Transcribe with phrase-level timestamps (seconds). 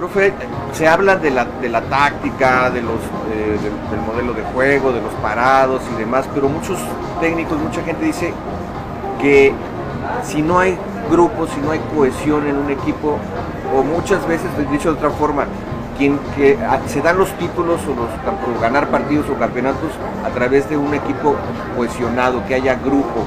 [0.00, 0.32] Profe,
[0.72, 2.94] se habla de la, de la táctica, de los,
[3.30, 6.78] eh, del, del modelo de juego, de los parados y demás, pero muchos
[7.20, 8.32] técnicos, mucha gente dice
[9.20, 9.52] que
[10.24, 10.78] si no hay
[11.10, 13.18] grupo, si no hay cohesión en un equipo,
[13.76, 15.44] o muchas veces, dicho de otra forma,
[15.98, 19.90] quien que ah, se dan los títulos o los ganar partidos o campeonatos
[20.24, 21.36] a través de un equipo
[21.76, 23.26] cohesionado, que haya grupo.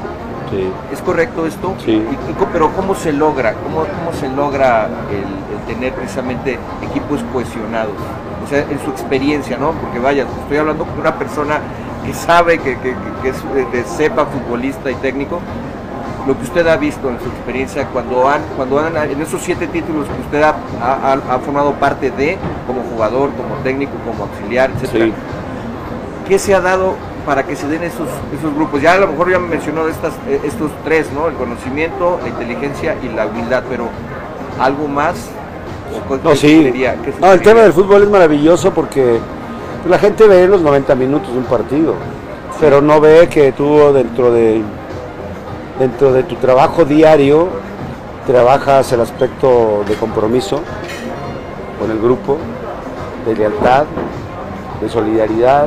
[0.49, 0.71] Sí.
[0.91, 1.75] ¿Es correcto esto?
[1.85, 1.91] Sí.
[1.91, 2.17] Y-
[2.51, 3.53] pero ¿cómo se logra?
[3.53, 7.93] ¿Cómo, cómo se logra el tener precisamente equipos cohesionados?
[8.43, 9.71] O sea, en su experiencia, ¿no?
[9.71, 11.59] Porque vaya, estoy hablando con una persona
[12.05, 15.39] que sabe, que, que- que- es de cepa futbolista y técnico,
[16.27, 19.67] lo que usted ha visto en su experiencia cuando han, cuando han, en esos siete
[19.67, 25.05] títulos que usted ha, ha- formado parte de, como jugador, como técnico, como auxiliar, etcétera.
[25.05, 25.13] Sí.
[26.27, 28.81] ¿Qué se ha dado para que se den esos, esos grupos?
[28.81, 31.27] Ya a lo mejor ya me mencionó estas, eh, estos tres, ¿no?
[31.27, 33.87] El conocimiento, la inteligencia y la humildad, pero
[34.61, 35.29] ¿algo más?
[35.95, 36.71] ¿O cuál- No, sí.
[37.19, 39.19] No, el tema del fútbol es maravilloso porque
[39.89, 41.93] la gente ve los 90 minutos de un partido,
[42.59, 44.61] pero no ve que tú dentro de
[45.79, 47.47] dentro de tu trabajo diario
[48.27, 50.61] trabajas el aspecto de compromiso
[51.79, 52.37] con el grupo,
[53.25, 53.85] de lealtad,
[54.81, 55.65] de solidaridad,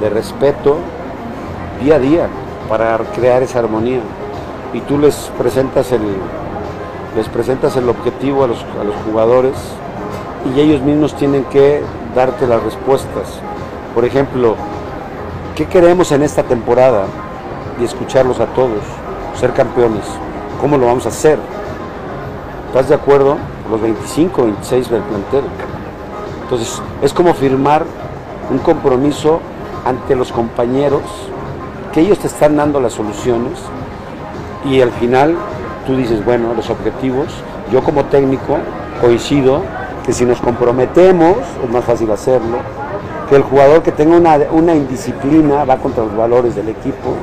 [0.00, 0.76] de respeto
[1.82, 2.26] día a día
[2.68, 4.00] para crear esa armonía.
[4.72, 6.00] Y tú les presentas el,
[7.16, 9.54] les presentas el objetivo a los, a los jugadores
[10.54, 11.82] y ellos mismos tienen que
[12.14, 13.40] darte las respuestas.
[13.94, 14.56] Por ejemplo,
[15.54, 17.04] ¿qué queremos en esta temporada?
[17.80, 18.82] Y escucharlos a todos,
[19.38, 20.04] ser campeones.
[20.60, 21.38] ¿Cómo lo vamos a hacer?
[22.68, 23.36] ¿Estás de acuerdo?
[23.70, 25.44] Los 25, 26 del plantel.
[26.42, 27.84] Entonces, es como firmar
[28.50, 29.40] un compromiso
[29.84, 31.02] ante los compañeros,
[31.92, 33.58] que ellos te están dando las soluciones
[34.64, 35.36] y al final
[35.86, 37.28] tú dices, bueno, los objetivos,
[37.70, 38.58] yo como técnico
[39.00, 39.62] coincido
[40.04, 42.58] que si nos comprometemos es más fácil hacerlo,
[43.28, 47.14] que el jugador que tenga una, una indisciplina va contra los valores del equipo,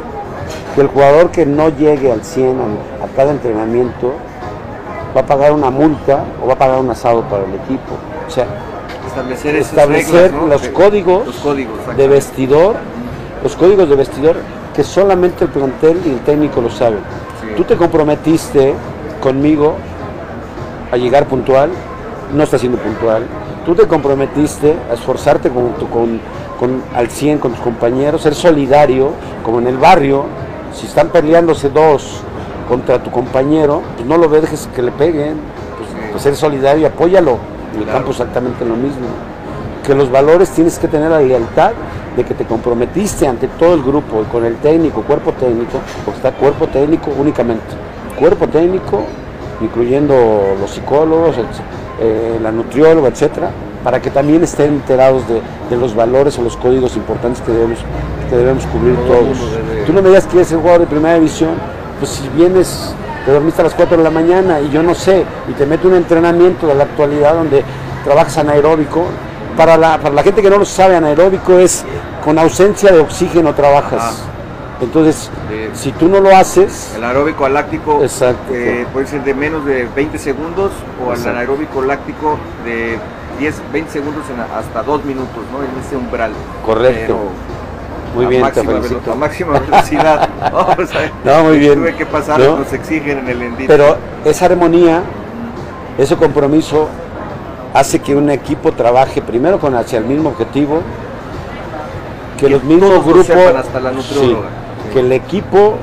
[0.75, 4.13] que el jugador que no llegue al 100 a, a cada entrenamiento
[5.15, 7.95] va a pagar una multa o va a pagar un asado para el equipo.
[8.27, 8.45] O sea,
[9.07, 10.47] establecer, esas establecer reglas, ¿no?
[10.47, 12.75] los códigos los códigos de vestidor,
[13.43, 14.37] los códigos de vestidor
[14.75, 16.99] que solamente el plantel y el técnico lo saben.
[17.55, 18.73] Tú te comprometiste
[19.21, 19.75] conmigo
[20.91, 21.69] a llegar puntual,
[22.33, 23.23] no estás siendo puntual.
[23.65, 26.19] Tú te comprometiste a esforzarte con, tu- con-
[26.59, 29.11] con- al 100 con tus compañeros, ser solidario,
[29.43, 30.25] como en el barrio.
[30.73, 32.21] Si están peleándose dos
[32.67, 35.35] contra tu compañero, pues no lo dejes que le peguen.
[35.77, 37.37] Pues, pues ser solidario y apóyalo.
[37.73, 37.99] En el Claro.
[37.99, 39.07] campo exactamente lo mismo.
[39.85, 41.71] Que los valores tienes que tener la lealtad
[42.15, 46.31] de que te comprometiste ante todo el grupo, con el técnico, cuerpo técnico, porque está
[46.31, 47.63] cuerpo técnico únicamente.
[48.17, 49.03] Cuerpo técnico,
[49.61, 50.15] incluyendo
[50.59, 51.45] los psicólogos, el-
[52.01, 53.49] eh, la nutrióloga, etcétera,
[53.83, 57.79] para que también estén enterados de, de los valores o los códigos importantes que debemos,
[58.29, 59.37] que debemos cubrir Todo el todos.
[59.85, 61.51] Tú no me digas que eres ser jugador de primera división,
[61.99, 62.93] pues si vienes,
[63.25, 65.87] te dormiste a las 4 de la mañana y yo no sé, y te meto
[65.87, 67.63] un entrenamiento de la actualidad donde
[68.03, 69.03] trabajas anaeróbico,
[69.59, 71.83] para la, para la gente que no lo sabe, anaeróbico es
[72.23, 74.23] con ausencia de oxígeno trabajas.
[74.79, 78.53] Entonces, De- si tú no lo haces, El aeróbico al láctico Exacto.
[78.53, 80.71] eh, puede ser de menos de 20 segundos
[81.05, 82.97] o el anaeróbico láctico de
[83.37, 85.61] 10, 20 segundos en a- hasta 2 minutos, ¿no?
[85.61, 86.31] En ese umbral.
[86.65, 87.17] Correcto.
[87.17, 87.19] Pero
[88.15, 89.11] muy a bien, te máxima felicito.
[89.11, 90.29] a máxima velocidad.
[90.53, 91.73] No, o sea, No, muy bien.
[91.79, 92.59] Tuve que pasar, ¿No?
[92.59, 93.67] nos exigen en el endito.
[93.67, 95.01] Pero esa armonía,
[95.97, 96.87] ese compromiso
[97.73, 100.81] hace que un equipo trabaje primero con hacia el mismo objetivo,
[102.37, 103.91] que, Que los mismos grupos, hasta la.
[104.01, 104.35] Sí.
[104.93, 105.75] que el equipo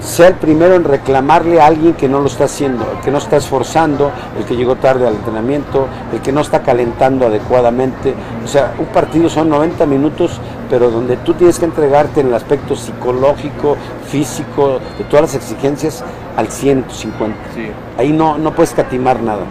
[0.00, 3.18] sea el primero en reclamarle a alguien que no lo está haciendo, el que no
[3.18, 8.14] está esforzando, el que llegó tarde al entrenamiento, el que no está calentando adecuadamente.
[8.44, 10.40] O sea, un partido son 90 minutos,
[10.70, 13.76] pero donde tú tienes que entregarte en el aspecto psicológico,
[14.06, 16.04] físico, de todas las exigencias
[16.36, 17.36] al 150.
[17.54, 17.68] Sí,
[17.98, 19.44] Ahí no, no puedes catimar nada.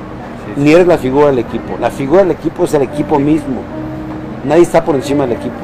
[0.56, 1.78] Sí, Ni eres la figura del equipo.
[1.80, 3.62] La figura del equipo es el equipo mismo.
[4.46, 5.56] Nadie está por encima del equipo.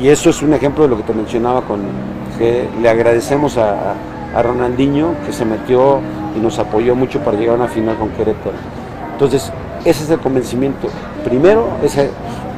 [0.00, 1.80] Y eso es un ejemplo de lo que te mencionaba con
[2.38, 3.92] que le agradecemos a,
[4.34, 5.98] a- Ronaldinho que se metió
[6.36, 8.54] y nos apoyó mucho para llegar a una final con Querétaro.
[9.12, 9.52] Entonces,
[9.84, 10.88] ese es el convencimiento.
[11.24, 11.66] Primero,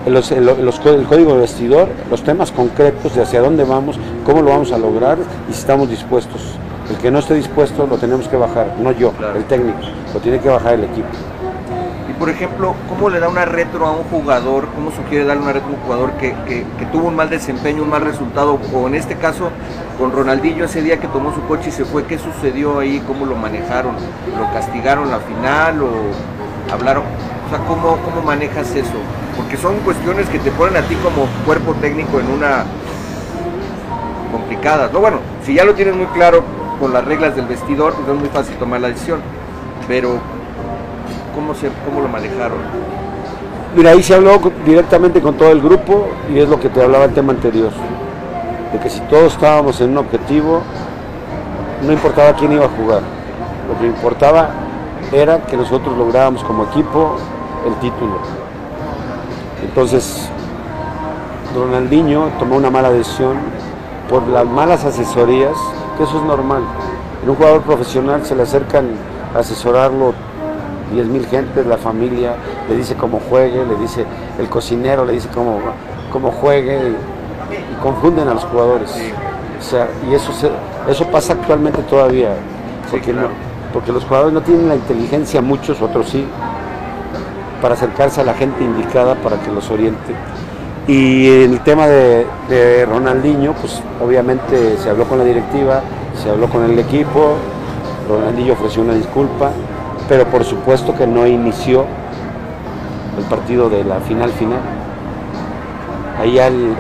[0.07, 3.99] los- el, los có- el código de vestidor, los temas concretos de hacia dónde vamos,
[4.25, 5.19] cómo lo vamos a lograr
[5.49, 6.41] y si estamos dispuestos.
[6.91, 9.37] El que no esté dispuesto lo tenemos que bajar, no yo, Claro.
[9.39, 9.79] el técnico,
[10.13, 11.09] lo tiene que bajar el equipo.
[12.23, 14.69] Por ejemplo, ¿cómo le da una retro a un jugador?
[14.77, 16.33] ¿Cómo sugiere darle una retro a un jugador que,
[16.93, 18.61] tuvo un mal desempeño, un mal resultado?
[18.73, 19.51] O en este caso,
[19.99, 23.03] con Ronaldinho ese día que tomó su coche y se fue, ¿qué sucedió ahí?
[23.09, 23.97] ¿Cómo lo manejaron?
[24.39, 27.03] ¿Lo castigaron la final o hablaron?
[27.51, 29.03] sea, ¿cómo, ¿cómo manejas eso?
[29.37, 32.67] Porque son cuestiones que te ponen a ti como cuerpo técnico en una
[34.31, 34.91] complicada.
[34.93, 36.45] No, bueno, si ya lo tienes muy claro
[36.79, 39.21] con las reglas del vestidor, pues es muy fácil tomar la decisión.
[39.89, 40.21] Pero,
[41.35, 41.53] ¿cómo,
[41.85, 42.59] cómo lo manejaron?
[43.75, 47.05] Mira, ahí se habló directamente con todo el grupo y es lo que te hablaba
[47.07, 47.71] el tema anterior.
[48.73, 50.61] De que si todos estábamos en un objetivo,
[51.83, 53.01] no importaba quién iba a jugar.
[53.69, 54.51] Lo que importaba
[55.11, 57.17] era que nosotros lográbamos como equipo
[57.67, 58.19] el título.
[59.63, 60.29] Entonces,
[61.55, 63.37] Ronaldinho tomó una mala decisión
[64.09, 65.57] por las malas asesorías,
[65.97, 66.63] que eso es normal.
[67.23, 68.87] En un jugador profesional se le acercan
[69.35, 70.13] a asesorarlo
[70.93, 72.35] 10 mil gentes, la familia,
[72.69, 74.05] le dice cómo juegue, le dice
[74.39, 75.59] el cocinero, le dice cómo,
[76.13, 78.95] cómo juegue y, confunden a los jugadores.
[79.59, 80.33] O sea, y eso,
[80.89, 82.31] eso pasa actualmente todavía,
[82.91, 83.15] porque,
[83.73, 86.27] porque los jugadores no tienen la inteligencia, muchos, otros sí,
[87.61, 90.15] para acercarse a la gente indicada para que los oriente.
[90.89, 92.27] Y el tema de,
[92.87, 95.81] Ronaldinho, pues obviamente se habló con la directiva,
[96.21, 97.37] se habló con el equipo,
[98.09, 99.53] Ronaldinho ofreció una disculpa,
[100.09, 101.87] pero por supuesto que no inició
[103.19, 104.61] el partido de la final final.
[106.21, 106.77] Ahí el, el,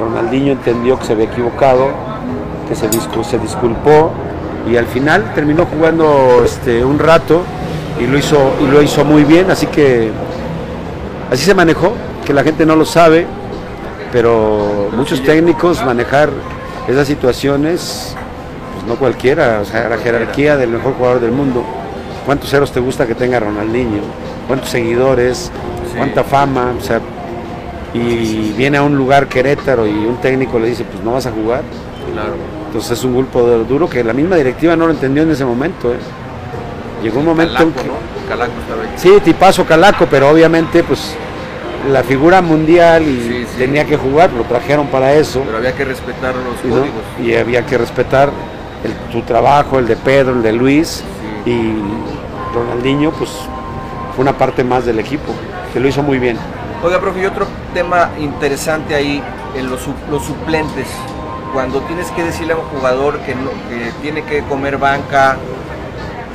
[0.00, 1.88] Ronaldinho entendió que se había equivocado,
[2.68, 4.10] que se, se disculpó
[4.70, 7.42] y al final terminó jugando este, un rato
[8.00, 10.10] y lo hizo y lo hizo muy bien, así que
[11.30, 11.92] así se manejó,
[12.24, 13.26] que la gente no lo sabe,
[14.12, 16.30] pero muchos técnicos manejar
[16.86, 18.16] esas situaciones,
[18.88, 21.62] no cualquiera, o sea, la jerarquía del mejor jugador del mundo.
[22.26, 24.00] ¿Cuántos ceros te gusta que tenga Ronaldinho?
[24.46, 25.52] ¿Cuántos seguidores?
[25.96, 26.72] ¿Cuánta fama?
[26.76, 27.00] O sea,
[27.94, 31.30] y viene a un lugar Querétaro y un técnico le dice, pues no vas a
[31.30, 31.62] jugar.
[32.12, 32.34] Claro.
[32.66, 33.38] Entonces es un golpe
[33.68, 35.92] duro que la misma directiva no lo entendió en ese momento.
[35.92, 35.98] ¿eh?
[37.02, 37.82] Llegó un momento en que...
[38.28, 38.52] Calaco
[38.96, 41.14] Sí, tipazo Calaco, pero obviamente pues
[41.90, 45.42] la figura mundial y tenía que jugar, lo trajeron para eso.
[45.44, 47.02] Pero había que respetar los códigos.
[47.22, 48.30] Y había que respetar
[48.84, 51.02] el, tu trabajo, el de Pedro, el de Luis
[51.44, 51.72] y
[52.54, 53.30] Ronaldinho, pues
[54.14, 55.32] fue una parte más del equipo,
[55.72, 56.38] que lo hizo muy bien.
[56.82, 59.22] Oiga, profe, y otro tema interesante ahí,
[59.56, 59.80] en los,
[60.10, 60.86] los suplentes.
[61.52, 65.36] Cuando tienes que decirle a un jugador que, que tiene que comer banca,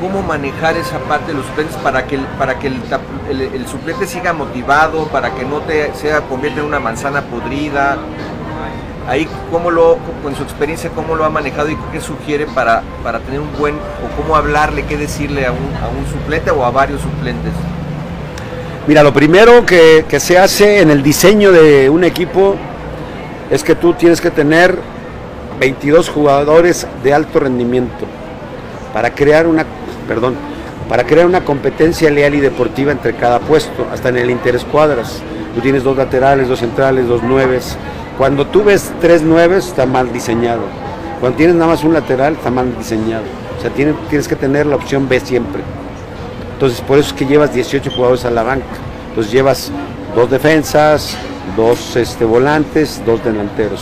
[0.03, 5.07] cómo manejar esa parte de los suplentes para que, para que el, suplente siga motivado,
[5.07, 7.97] para que no te sea convierta en una manzana podrida.
[9.07, 13.19] Ahí, ¿cómo lo, con su experiencia, cómo lo ha manejado y qué sugiere para, para
[13.19, 16.71] tener un buen, o cómo hablarle, qué decirle a un, a un suplente o a
[16.71, 17.51] varios suplentes?
[18.87, 22.55] Mira, lo primero que, que se hace en el diseño de un equipo
[23.51, 24.77] es que tú tienes que tener
[25.59, 28.05] 22 jugadores de alto rendimiento
[28.93, 29.65] para crear una
[30.07, 30.35] perdón,
[30.89, 35.21] para crear una competencia leal y deportiva entre cada puesto, hasta en el interescuadras.
[35.55, 37.77] Tú tienes dos laterales, dos centrales, dos nueves.
[38.17, 40.61] Cuando tú ves tres nueves, está mal diseñado.
[41.19, 43.23] Cuando tienes nada más un lateral, está mal diseñado.
[43.57, 45.63] O sea, tienes, que tener la opción B siempre.
[46.53, 48.65] Entonces, por eso es que llevas 18 jugadores a la banca.
[49.09, 49.71] Entonces, llevas
[50.15, 51.17] dos defensas,
[51.57, 53.81] dos este, volantes, dos delanteros,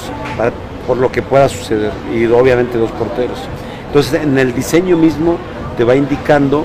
[0.87, 1.91] por lo que pueda suceder.
[2.13, 3.39] Y obviamente dos porteros.
[3.87, 5.37] Entonces, en el diseño mismo
[5.77, 6.63] te va indicando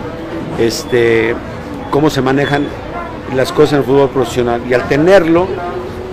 [0.60, 1.34] este,
[1.90, 2.66] cómo se manejan
[3.34, 4.62] las cosas en el fútbol profesional.
[4.68, 5.48] Y al tenerlo,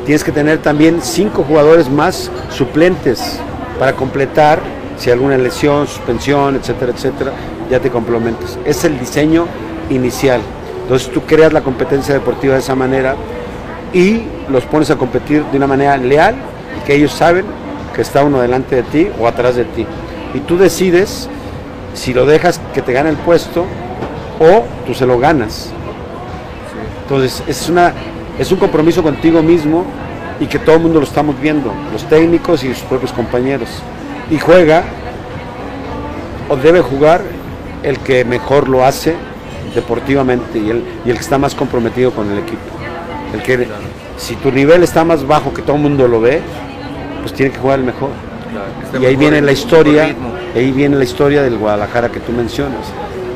[0.05, 3.39] tienes que tener también cinco jugadores más suplentes
[3.79, 4.59] para completar
[4.97, 7.31] si alguna lesión, suspensión, etcétera, etcétera,
[7.69, 8.57] ya te complementas.
[8.65, 9.47] Es el diseño
[9.89, 10.41] inicial.
[10.83, 13.15] Entonces tú creas la competencia deportiva de esa manera
[13.93, 16.35] y los pones a competir de una manera leal,
[16.85, 17.45] que ellos saben
[17.95, 19.85] que está uno delante de ti o atrás de ti.
[20.33, 21.29] Y tú decides
[21.93, 23.65] si lo dejas que te gane el puesto
[24.39, 25.71] o tú se lo ganas.
[27.03, 27.93] Entonces es, una,
[28.39, 29.85] es un compromiso contigo mismo
[30.39, 33.69] y que todo el mundo lo estamos viendo, los técnicos y sus propios compañeros.
[34.29, 34.83] Y juega
[36.49, 37.21] o debe jugar
[37.83, 39.15] el que mejor lo hace
[39.75, 42.61] deportivamente y el, y el que está más comprometido con el equipo.
[43.33, 43.67] El que,
[44.17, 46.41] si tu nivel está más bajo que todo el mundo lo ve,
[47.21, 48.09] pues tiene que jugar el mejor.
[48.99, 50.15] y ahí viene la historia
[50.55, 52.85] ahí viene la historia del Guadalajara que tú mencionas.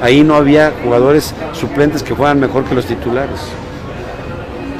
[0.02, 3.40] Ahí no había jugadores suplentes que juegan mejor que los titulares.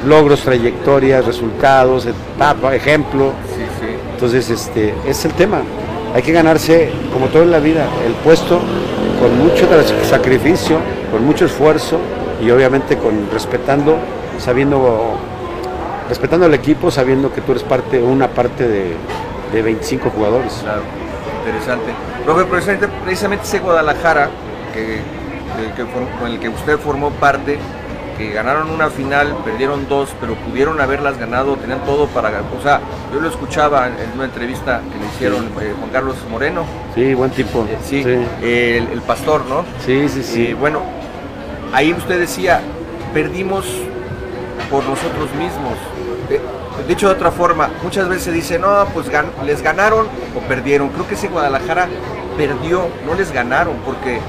[0.06, 3.32] Logros, trayectorias, resultados, etapa, ejemplo.
[4.12, 5.62] Entonces, este, es el tema.
[6.14, 8.60] Hay que ganarse, como todo en la vida, el puesto
[9.20, 9.68] con mucho
[10.08, 10.78] sacrificio,
[11.10, 11.98] con mucho esfuerzo
[12.40, 13.96] y obviamente con respetando,
[14.38, 15.16] sabiendo,
[16.08, 18.94] respetando al equipo, sabiendo que tú eres parte, una parte de,
[19.52, 20.52] de 25 jugadores.
[20.62, 20.82] Claro,
[21.44, 21.92] interesante.
[22.24, 24.30] Profe, precisamente, precisamente ese Guadalajara,
[24.72, 25.00] que
[26.18, 27.58] con el que usted formó parte,
[28.18, 32.80] que ganaron una final, perdieron dos, pero pudieron haberlas ganado, tenían todo para O sea,
[33.14, 36.64] yo lo escuchaba en una entrevista que le hicieron eh, Juan Carlos Moreno.
[36.94, 37.64] Sí, buen tipo.
[37.70, 38.04] Eh, sí,
[38.42, 39.64] El, pastor, ¿no?
[39.86, 40.52] Sí, sí, sí.
[40.52, 40.82] bueno,
[41.72, 42.60] ahí usted decía,
[43.14, 43.64] perdimos
[44.70, 45.78] por nosotros mismos.
[46.86, 49.06] Dicho de otra forma, muchas veces dice, no, pues
[49.46, 50.06] les ganaron
[50.36, 50.88] o perdieron.
[50.88, 51.86] Creo que ese Guadalajara
[52.36, 54.20] perdió, no les ganaron, porque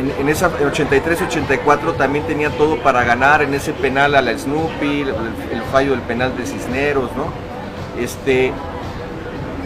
[0.00, 5.62] en, esa 83-84 también tenía todo para ganar en ese penal a la Snoopy, el,
[5.70, 7.26] fallo del penal de Cisneros, ¿no?
[8.02, 8.52] Este,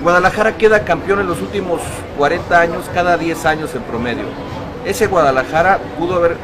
[0.03, 1.81] Guadalajara queda campeón en los últimos
[2.19, 4.25] 40 años, cada 10 años en promedio.
[4.85, 6.37] Ese Guadalajara pudo haber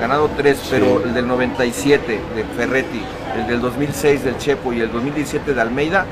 [0.00, 3.02] ganado tres, pero el del 97 de Ferretti,
[3.36, 6.06] el del 2006 del Chepo y el 2017 de Almeida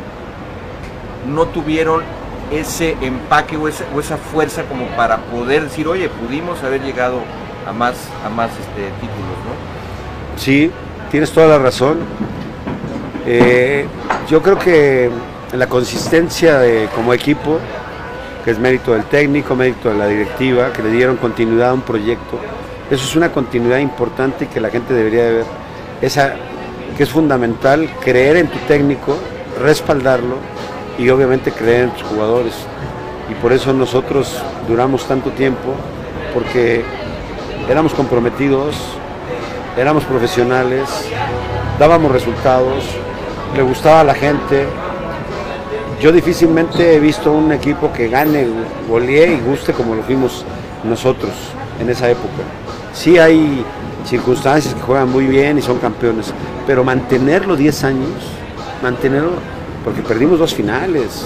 [1.28, 2.02] no tuvieron
[2.50, 7.20] ese empaque o esa, fuerza como para poder decir, oye, pudimos haber llegado
[7.66, 10.40] a más, a más este, títulos, ¿no?
[10.40, 10.70] Sí,
[11.10, 11.98] tienes toda la razón.
[13.26, 13.86] Eh,
[14.28, 15.10] yo creo que
[15.52, 17.58] la consistencia de, como equipo,
[18.44, 21.82] que es mérito del técnico, mérito de la directiva, que le dieron continuidad a un
[21.82, 22.38] proyecto,
[22.90, 25.46] eso es una continuidad importante que la gente debería de ver.
[26.00, 26.34] Esa
[26.96, 29.18] que es fundamental, creer en tu técnico,
[29.60, 30.36] respaldarlo
[30.98, 32.54] y obviamente creer en tus jugadores.
[33.30, 35.74] Y por eso nosotros duramos tanto tiempo,
[36.32, 36.84] porque
[37.68, 38.76] éramos comprometidos,
[39.76, 40.88] éramos profesionales,
[41.78, 42.84] dábamos resultados,
[43.54, 44.66] le gustaba a la gente.
[46.00, 48.46] Yo difícilmente he visto un equipo que gane,
[48.88, 50.44] golee y guste como lo fuimos
[50.84, 51.32] nosotros
[51.80, 52.42] en esa época.
[52.92, 53.64] Sí hay
[54.04, 56.32] circunstancias que juegan muy bien y son campeones,
[56.66, 58.10] pero mantenerlo 10 años,
[58.82, 59.32] mantenerlo
[59.86, 61.24] porque perdimos dos finales.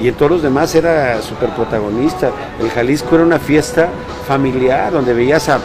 [0.00, 2.30] Y en todos los demás era súper protagonista.
[2.58, 3.88] El Jalisco era una fiesta
[4.26, 5.60] familiar donde veías a,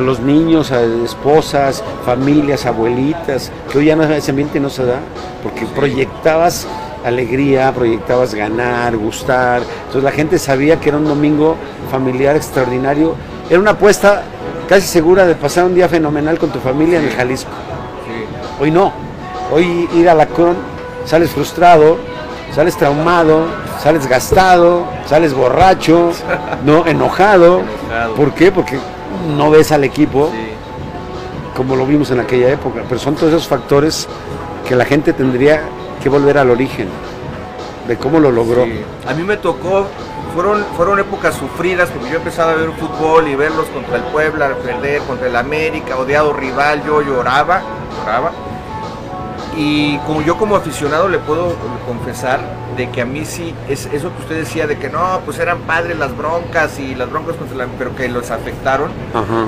[0.00, 4.98] los niños, a esposas, familias, abuelitas, que hoy ya no, ese ambiente no se da,
[5.44, 6.66] porque proyectabas
[7.04, 9.62] alegría, proyectabas ganar, gustar.
[9.62, 11.54] Entonces la gente sabía que era un domingo
[11.88, 13.14] familiar extraordinario.
[13.48, 14.24] Era una apuesta
[14.68, 17.52] casi segura de pasar un día fenomenal con tu familia en el Jalisco.
[18.58, 18.92] Hoy no.
[19.52, 20.69] Hoy ir a la Cron
[21.04, 21.98] sales frustrado,
[22.54, 23.46] sales traumado,
[23.82, 26.12] sales gastado, sales borracho,
[26.64, 27.62] no enojado.
[28.16, 28.52] ¿Por qué?
[28.52, 28.78] Porque
[29.36, 30.30] no ves al equipo
[31.56, 32.82] como lo vimos en aquella época.
[32.88, 34.08] Pero son todos esos factores
[34.66, 35.62] que la gente tendría
[36.02, 36.88] que volver al origen
[37.86, 38.62] de cómo lo logró.
[39.06, 39.86] A mí me tocó,
[40.32, 44.54] fueron, fueron épocas sufridas porque yo empezaba a ver fútbol y verlos contra el Puebla,
[44.64, 47.62] perder contra el América, odiado rival, yo lloraba,
[47.98, 48.30] lloraba
[49.56, 51.54] y como yo como aficionado le puedo
[51.86, 52.40] confesar
[52.76, 55.58] de que a mí sí, es eso que usted decía de que no, pues eran
[55.60, 58.90] padres las broncas y las broncas contra la, pero que los afectaron.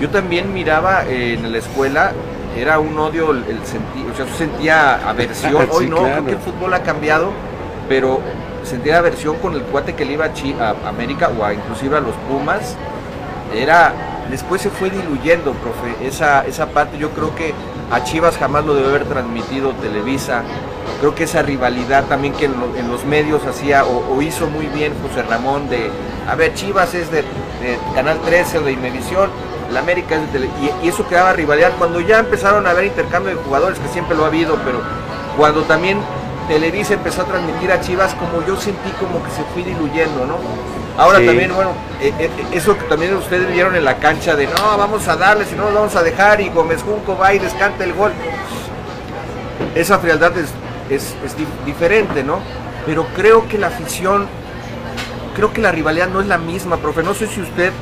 [0.00, 2.12] Yo también miraba en la escuela,
[2.56, 5.68] era un odio el, sentido, o sea, yo sentía aversión.
[5.70, 7.30] Hoy no, creo que el fútbol ha cambiado,
[7.88, 8.20] pero
[8.64, 12.00] sentía aversión con el cuate que le iba a, a América o a, inclusive a
[12.00, 12.76] los Pumas.
[13.54, 13.92] Era,
[14.30, 17.54] después se fue diluyendo, profe, esa, esa parte yo creo que
[17.92, 20.42] a Chivas jamás lo debe haber transmitido Televisa.
[21.00, 25.22] Creo que esa rivalidad también que en, los medios hacía o, hizo muy bien José
[25.22, 25.90] Ramón de,
[26.26, 27.22] a ver, Chivas es de,
[27.94, 29.30] Canal 13 o de Imevisión,
[29.70, 30.50] la América es de tele,
[30.82, 34.24] y, eso creaba rivalidad cuando ya empezaron a haber intercambio de jugadores, que siempre lo
[34.24, 34.80] ha habido, pero
[35.36, 35.98] cuando también
[36.48, 40.36] Televisa empezó a transmitir a Chivas, como yo sentí como que se fue diluyendo, ¿no?
[40.96, 44.76] Ahora también, bueno, eh, eh, eso que también ustedes vieron en la cancha de no,
[44.76, 47.84] vamos a darle, si no nos vamos a dejar y Gómez Junco va y descanta
[47.84, 48.12] el gol.
[49.74, 50.52] Esa frialdad es,
[50.90, 51.14] es,
[51.64, 52.40] diferente, ¿no?
[52.84, 54.26] Pero creo que la afición,
[55.34, 57.02] creo que la rivalidad no es la misma, profe.
[57.02, 57.72] No sé si usted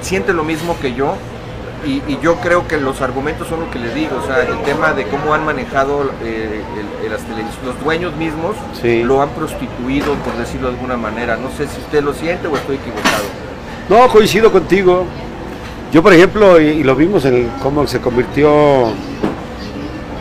[0.00, 1.16] siente lo mismo que yo,
[1.84, 4.92] y, yo creo que los argumentos son lo que les digo, o sea, el tema
[4.92, 6.62] de cómo han manejado eh,
[7.08, 11.36] las televisiones, los dueños mismos lo han prostituido, por decirlo de alguna manera.
[11.36, 13.24] No sé si usted lo siente o estoy equivocado.
[13.88, 15.04] No, coincido contigo.
[15.92, 18.92] Yo, por ejemplo, y, lo vimos en cómo se convirtió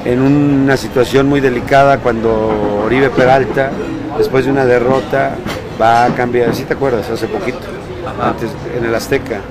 [0.05, 3.71] en una situación muy delicada cuando Oribe Peralta,
[4.17, 5.35] después de una derrota,
[5.79, 7.59] va a cambiar, si te acuerdas, hace poquito,
[8.21, 9.41] antes en el Azteca.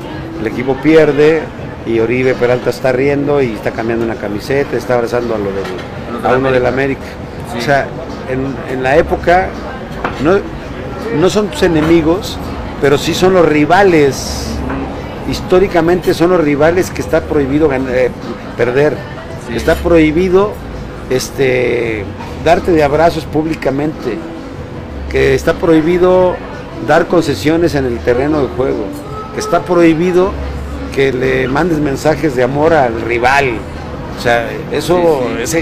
[0.40, 1.42] El equipo pierde,
[1.86, 6.26] y Oribe Peralta está riendo y está cambiando una camiseta, está abrazando a, lo del,
[6.26, 7.06] a uno del América.
[7.56, 7.86] O sea,
[8.28, 9.48] en, la época
[10.22, 10.38] no,
[11.18, 12.38] no son tus enemigos,
[12.80, 14.46] pero sí son los rivales.
[15.30, 18.10] Históricamente son los rivales que está prohibido eh,
[18.56, 18.96] perder.
[19.54, 20.52] Está prohibido
[21.10, 22.04] este,
[22.44, 24.18] darte de abrazos públicamente.
[25.10, 26.36] Que está prohibido
[26.86, 28.84] dar concesiones en el terreno de juego.
[29.34, 30.32] Que está prohibido
[30.98, 33.58] que le mandes mensajes de amor al rival.
[34.18, 35.56] O sea, eso Es,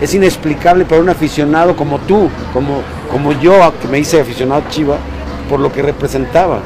[0.00, 4.96] es, inexplicable para un aficionado como tú, como, como yo, que me hice aficionado Chiva,
[5.48, 6.58] por lo que representaba.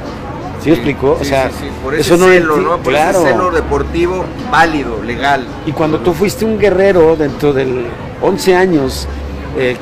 [0.62, 1.18] ¿Sí, me explicó?
[1.20, 1.50] o sea,
[1.82, 2.78] por eso no celo, ¿no?
[2.78, 5.46] Por ese celo deportivo válido, legal.
[5.66, 7.84] Y cuando tú fuiste un guerrero dentro del
[8.22, 9.06] 11 años,
[9.58, 9.76] eh,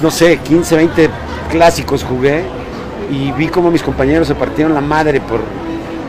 [0.00, 1.10] no sé, 15, 20
[1.50, 2.44] clásicos jugué
[3.10, 5.40] y vi como mis compañeros se partieron la madre por,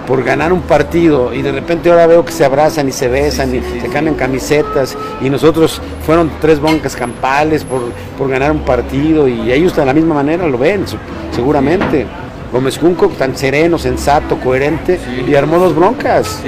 [0.08, 3.56] por ganar un partido y de repente ahora veo que se abrazan y se besan
[3.56, 7.82] y se cambian camisetas y nosotros fueron tres boncas campales por,
[8.18, 10.86] por ganar un partido y ellos de la misma manera lo ven,
[11.32, 12.06] seguramente.
[12.52, 16.42] Gómez Junco tan sereno, sensato, coherente y armó dos broncas.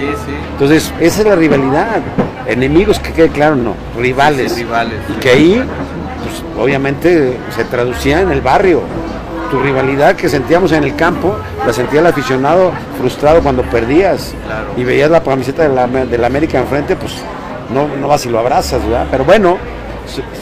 [0.51, 2.01] Entonces, esa es la rivalidad.
[2.45, 4.57] Enemigos que quede claro, no, rivales.
[4.57, 4.99] rivales.
[5.09, 5.63] Y que ahí,
[6.23, 8.81] pues, obviamente, se traducía en el barrio.
[9.53, 14.33] Tu rivalidad que sentíamos en el campo, la sentía el aficionado frustrado cuando perdías.
[14.75, 17.13] Y veías la camiseta de la, de la América enfrente, pues
[17.71, 19.05] no, no vas y lo abrazas, ¿verdad?
[19.11, 19.59] Pero bueno,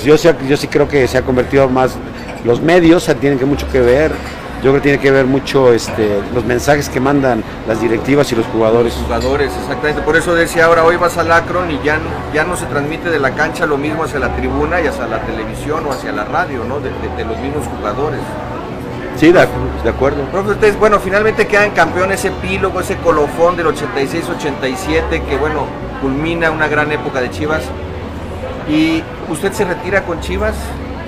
[0.06, 1.98] yo, yo sí creo que se ha convertido más,
[2.46, 4.13] los medios tienen que mucho que ver
[4.62, 8.36] yo creo que tiene que ver mucho este, los mensajes que mandan las directivas y
[8.36, 8.94] los jugadores.
[8.96, 10.03] Los jugadores, exactamente.
[10.03, 11.98] Por eso decía ahora, hoy vas al Akron y ya,
[12.32, 15.22] ya no se transmite de la cancha lo mismo hacia la tribuna y hacia la
[15.22, 16.80] televisión o hacia la radio, ¿no?
[16.80, 16.91] De,
[17.25, 18.20] los mismos jugadores.
[19.18, 19.39] Sí, de,
[19.89, 20.24] acuerdo.
[20.50, 25.65] ustedes, bueno, finalmente quedan campeón ese epílogo, ese colofón del 86-87, que bueno,
[26.01, 27.63] culmina una gran época de Chivas.
[28.70, 30.56] ¿Y usted se retira con Chivas?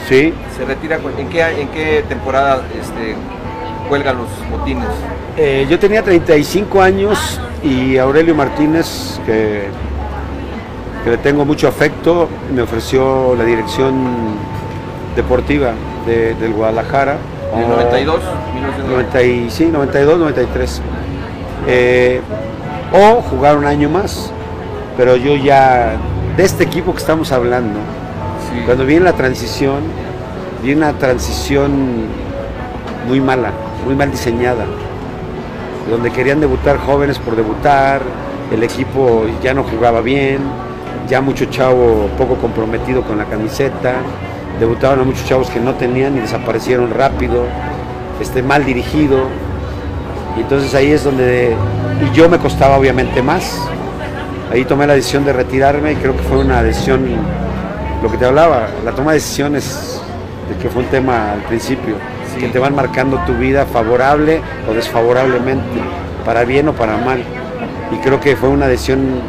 [0.07, 0.33] Sí.
[0.55, 3.15] ¿Se retira en qué, en qué temporada este,
[3.89, 4.87] cuelga los botines?
[5.37, 9.63] Eh, yo tenía 35 años y Aurelio Martínez, que,
[11.05, 14.35] le tengo mucho afecto, me ofreció la dirección
[15.15, 15.73] deportiva
[16.05, 17.17] del Guadalajara.
[17.55, 18.19] ¿En 92?
[18.89, 20.81] 90, sí, 92, 93.
[21.67, 22.21] Eh,
[22.91, 24.31] o jugar un año más,
[24.97, 25.95] pero yo ya,
[26.35, 27.79] de este equipo que estamos hablando,
[28.65, 29.81] cuando viene la transición,
[30.61, 32.05] viene una transición
[33.07, 33.51] muy mala,
[33.85, 34.65] muy mal diseñada,
[35.89, 38.01] donde querían debutar jóvenes por debutar,
[38.51, 40.41] el equipo ya no jugaba bien,
[41.07, 43.95] ya mucho chavo poco comprometido con la camiseta,
[44.63, 47.43] debutaban a muchos chavos que no tenían y desaparecieron rápido,
[48.21, 49.27] este, mal dirigido,
[50.37, 51.53] y entonces ahí es donde,
[52.01, 53.59] y yo me costaba obviamente más,
[54.53, 57.05] ahí tomé la decisión de retirarme y creo que fue una decisión,
[58.01, 60.01] lo que te hablaba, la toma de decisiones
[60.47, 61.95] de que fue un tema al principio,
[62.39, 65.81] que te van marcando tu vida favorable o desfavorablemente,
[66.25, 67.21] para bien o para mal.
[67.91, 69.21] Y creo que fue una decisión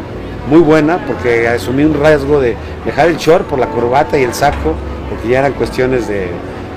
[0.49, 4.33] muy buena porque asumí un rasgo de dejar el short por la corbata y el
[4.33, 4.75] saco,
[5.15, 6.29] porque ya eran cuestiones de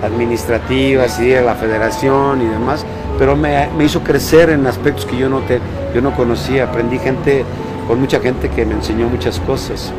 [0.03, 2.85] administrativas y de la federación y demás,
[3.17, 5.59] pero me, hizo crecer en aspectos que yo no, te,
[5.93, 7.43] yo no conocía, aprendí gente,
[7.87, 9.91] con mucha gente que me enseñó muchas cosas.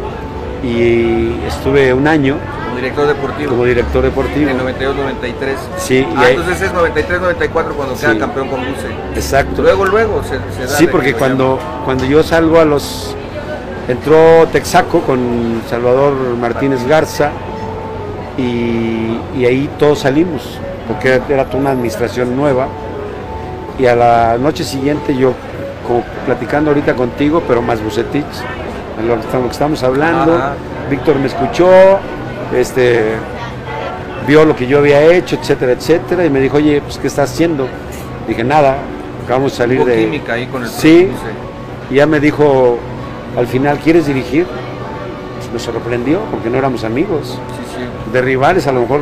[0.63, 2.37] Y estuve un año
[2.77, 3.51] director deportivo.
[3.51, 4.51] Como director deportivo.
[4.51, 5.57] En 92-93.
[5.79, 6.07] Sí.
[6.17, 8.89] Ah, entonces es 93-94 cuando queda campeón con Buce.
[9.15, 9.63] Exacto.
[9.63, 10.69] Luego, luego se, da.
[10.69, 13.15] Sí, porque cuando, cuando yo salgo a los...
[13.89, 17.31] Entró Texaco con Salvador Martínez Garza
[18.39, 22.69] y, ahí todos salimos, porque era toda una administración nueva.
[23.79, 25.35] Y a la noche siguiente yo,
[25.87, 28.25] como platicando ahorita contigo, pero más Bucetich,
[28.99, 30.39] en lo que estamos hablando,
[30.91, 31.71] Víctor me escuchó,
[32.57, 33.13] este,
[34.27, 37.31] vio lo que yo había hecho, etcétera, etcétera, y me dijo, oye, pues, ¿qué estás
[37.31, 37.69] haciendo?
[38.27, 38.79] Dije, nada,
[39.25, 40.05] acabamos de salir de...
[40.05, 41.09] química ahí con el Sí,
[41.91, 42.79] y ya me dijo,
[43.37, 44.47] al final, ¿quieres dirigir?
[45.53, 47.39] Nos sorprendió, porque no éramos amigos.
[48.13, 49.01] De rivales, a lo mejor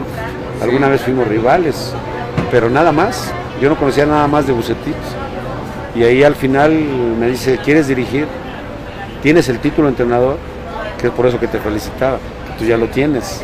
[0.63, 1.93] alguna vez fuimos rivales,
[2.51, 3.33] pero nada más.
[3.61, 4.95] Yo no conocía nada más de Bucetich.
[5.95, 6.73] Y ahí al final
[7.19, 8.27] me dice, ¿quieres dirigir?
[9.23, 10.37] ¿Tienes el título de entrenador?
[11.01, 12.19] Que es por eso que te felicitaba
[12.59, 13.41] tú ya lo tienes.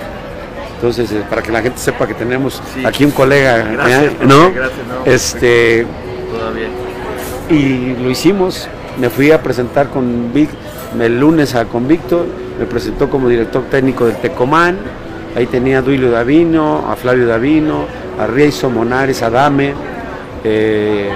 [0.77, 4.11] Entonces, eh, para que la gente sepa que tenemos aquí un colega, ¿eh?
[4.23, 4.51] ¿no?
[5.05, 5.87] Este,
[7.49, 8.68] Y lo hicimos.
[8.99, 10.51] Me fui a presentar con Vic,
[11.01, 12.27] el lunes a, con Víctor,
[12.59, 14.77] me presentó como director técnico del Tecomán.
[15.35, 17.87] Ahí tenía a Duilio Davino, a Flavio Davino,
[18.18, 19.73] a Reiso Monares, a Dame.
[20.45, 21.09] Eh,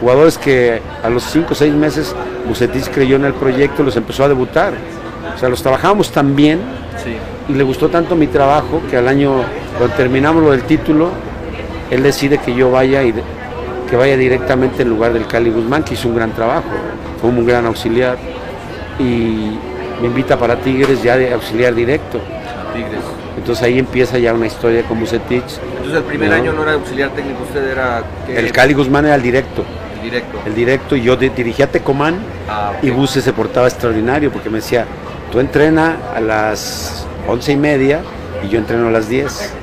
[0.00, 2.14] jugadores que a los 5 o 6 meses
[2.46, 4.74] Bucetis creyó en el proyecto, los empezó a debutar.
[5.34, 6.60] O sea, los trabajamos tan bien
[7.48, 9.42] y le gustó tanto mi trabajo que al año,
[9.78, 11.10] cuando terminamos lo del título,
[11.90, 13.14] él decide que yo vaya y
[13.88, 16.70] que vaya directamente en lugar del Cali Guzmán, que hizo un gran trabajo,
[17.20, 18.16] fue un gran auxiliar
[18.98, 19.58] y
[20.00, 22.20] me invita para Tigres ya de auxiliar directo.
[22.72, 23.00] Tigres.
[23.36, 25.42] Entonces ahí empieza ya una historia con Bucetich.
[25.76, 28.02] Entonces el primer año no era auxiliar técnico, usted era...
[28.28, 29.64] El Cali Guzmán era el directo.
[30.02, 30.38] directo.
[30.46, 32.16] El directo, y yo dirigía Tecomán
[32.48, 34.84] Ah, y Buse se portaba extraordinario porque me decía,
[35.30, 38.00] tú entrena a las once y media
[38.44, 39.54] y yo entreno a las 10.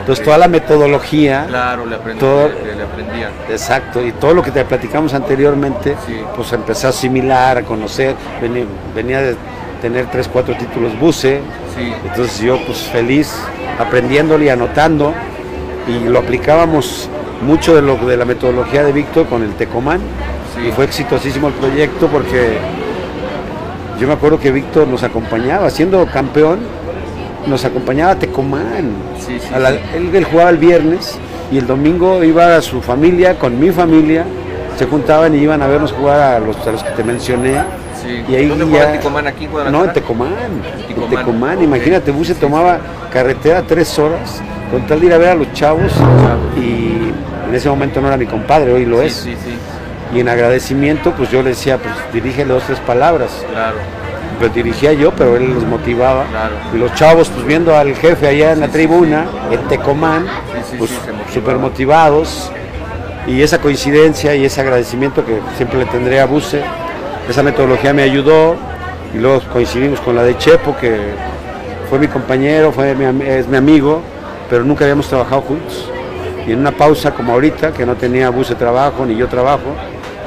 [0.00, 3.30] Entonces toda la metodología, Claro, le, aprendí, Todo- le, le aprendían.
[3.48, 6.16] exacto, y todo lo que te platicamos anteriormente, Sí.
[6.34, 8.64] pues empecé a asimilar, a conocer, venía,
[8.96, 9.36] venía de
[9.82, 11.40] tener tres, cuatro títulos Buse,
[11.76, 13.34] Sí, entonces yo pues feliz
[13.78, 15.12] aprendiéndole y anotando
[15.88, 17.08] y lo aplicábamos
[17.42, 20.00] mucho de lo de la metodología de Víctor con el Tecomán
[20.54, 20.68] sí.
[20.68, 22.58] y fue exitosísimo el proyecto porque
[23.98, 26.58] yo me acuerdo que Víctor nos acompañaba, siendo campeón,
[27.46, 28.90] nos acompañaba a Tecomán.
[29.18, 29.78] Sí, sí, A la- sí.
[29.94, 31.18] él, él jugaba el viernes
[31.52, 34.24] y el domingo iba a su familia, con mi familia,
[34.76, 37.62] se juntaban y iban a vernos jugar a los, a los que te mencioné.
[38.02, 38.24] Sí.
[38.28, 39.70] Y ahí ¿Dónde ya- en Guadalajara?
[39.70, 40.32] No, en Tecomán.
[40.32, 42.78] En Tecomán, Tecomán, imagínate, bus se tomaba
[43.12, 45.92] carretera tres horas con tal de ir a ver a los chavos
[46.56, 47.10] y
[47.48, 49.28] en ese momento no era mi compadre, hoy lo es.
[50.14, 53.30] Y en agradecimiento, pues yo le decía, pues dirígele dos, tres palabras.
[53.50, 53.76] claro,
[54.38, 56.24] Pues dirigía yo, pero él los motivaba.
[56.24, 56.54] claro.
[56.74, 60.26] Y los chavos, pues viendo al jefe allá en la tribuna, en Tecomán,
[60.78, 60.90] pues
[61.32, 62.50] súper motivados.
[63.26, 66.62] Y esa coincidencia y ese agradecimiento que siempre le tendré a Buse,
[67.28, 68.56] esa metodología me ayudó.
[69.14, 70.96] Y luego coincidimos con la de Chepo, que
[71.90, 74.00] fue mi compañero, fue mi, es mi amigo,
[74.48, 75.90] pero nunca habíamos trabajado juntos.
[76.46, 79.74] Y en una pausa como ahorita, que no tenía Buse trabajo ni yo trabajo,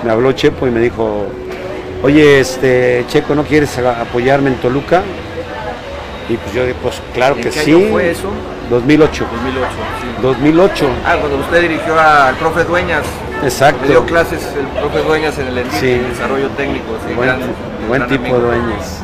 [0.03, 1.25] me habló Chepo y me dijo,
[2.03, 5.01] oye, este Checo, ¿no quieres apoyarme en Toluca?
[6.29, 7.73] Y pues yo dije, pues claro ¿En que qué sí.
[7.73, 8.29] año fue eso?
[8.69, 9.25] 2008.
[9.31, 9.67] 2008,
[10.01, 10.21] sí.
[10.21, 13.03] 2008, Ah, cuando usted dirigió al profe Dueñas,
[13.45, 13.81] exacto.
[13.83, 15.99] le dio clases el profe Dueñas en el Sí.
[16.09, 17.39] desarrollo técnico, Buen, gran-
[17.87, 18.39] buen gran tipo amigo.
[18.39, 19.01] Dueñas.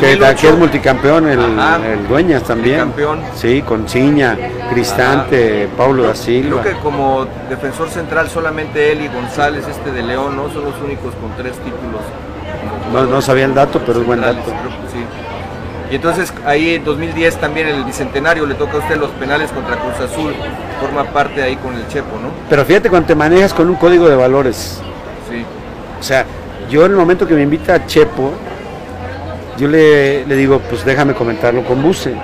[0.00, 1.78] Que, 2008, aquí es multicampeón el, Ajá.
[1.86, 2.78] el Dueñas también.
[2.80, 3.20] Campeón.
[3.34, 4.36] Sí, con Ciña,
[4.70, 6.60] Cristante, Paulo da Silva.
[6.60, 10.50] Creo que como defensor central solamente él y González, este de León, ¿no?
[10.52, 12.02] Son los únicos con tres títulos.
[12.92, 14.42] No, no sabía el dato, pero es buen dato.
[14.42, 15.04] creo que sí.
[15.90, 19.76] Y entonces ahí en 2010 también el bicentenario le toca a usted los penales contra
[19.76, 20.34] Cruz Azul,
[20.80, 22.30] forma parte ahí con el Chepo, ¿no?
[22.50, 24.80] Pero fíjate cuando te manejas con un código de valores.
[25.30, 25.44] Sí,
[25.98, 26.26] O sea,
[26.68, 28.32] yo en el momento que me invita a Chepo,
[29.56, 32.14] yo le, le digo, pues déjame comentarlo con Buse.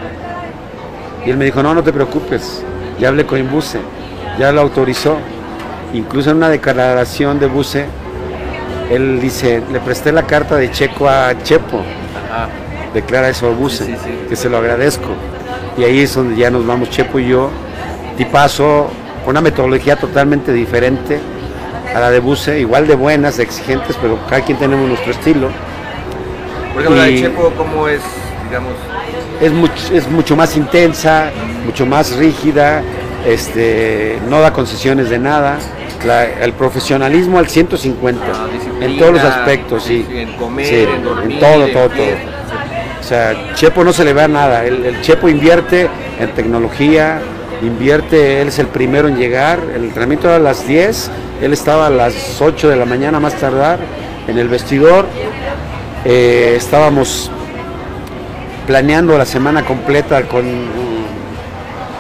[1.25, 2.63] Y él me dijo, no, no te preocupes,
[2.99, 3.81] ya hablé con Buse,
[4.39, 5.17] ya lo autorizó.
[5.95, 7.87] Incluso en una declaración de Buse,
[8.91, 12.49] él dice, le presté la carta de Checo a Chepo, ajá,
[12.95, 14.11] declara eso a Buse, Sí, sí, sí.
[14.29, 15.09] que se lo agradezco.
[15.77, 17.51] Y ahí es donde ya nos vamos Chepo y yo,
[18.17, 18.89] tipazo,
[19.25, 21.19] con una metodología totalmente diferente
[21.95, 25.49] a la de Buse, igual de buenas, de exigentes, pero cada quien tenemos nuestro estilo.
[26.73, 28.01] Por ejemplo, la de Chepo, ¿cómo es,
[28.49, 28.73] digamos?
[29.41, 31.31] Es mucho, es mucho más intensa,
[31.67, 32.83] mucho más rígida,
[33.27, 35.57] este, no da concesiones de nada.
[36.07, 38.47] La- el profesionalismo al 150, ah,
[38.81, 40.07] en todos los aspectos, sí.
[40.11, 42.07] En comer, Sí, en dormir, en todo, todo, todo.
[43.05, 44.65] O sea, Chepo no se le ve a nada.
[44.65, 47.21] El, el Chepo invierte en tecnología,
[47.61, 49.59] invierte, él es el primero en llegar.
[49.75, 51.11] El entrenamiento era a las 10,
[51.43, 53.79] él estaba a las 8 de la mañana más tardar
[54.27, 55.05] en el vestidor.
[56.07, 57.31] Eh, estábamos
[58.67, 60.47] planeando la semana completa con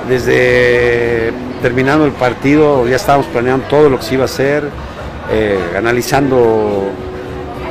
[0.09, 4.71] desde terminando el partido, ya estábamos planeando todo lo que se iba a hacer,
[5.31, 6.89] eh, analizando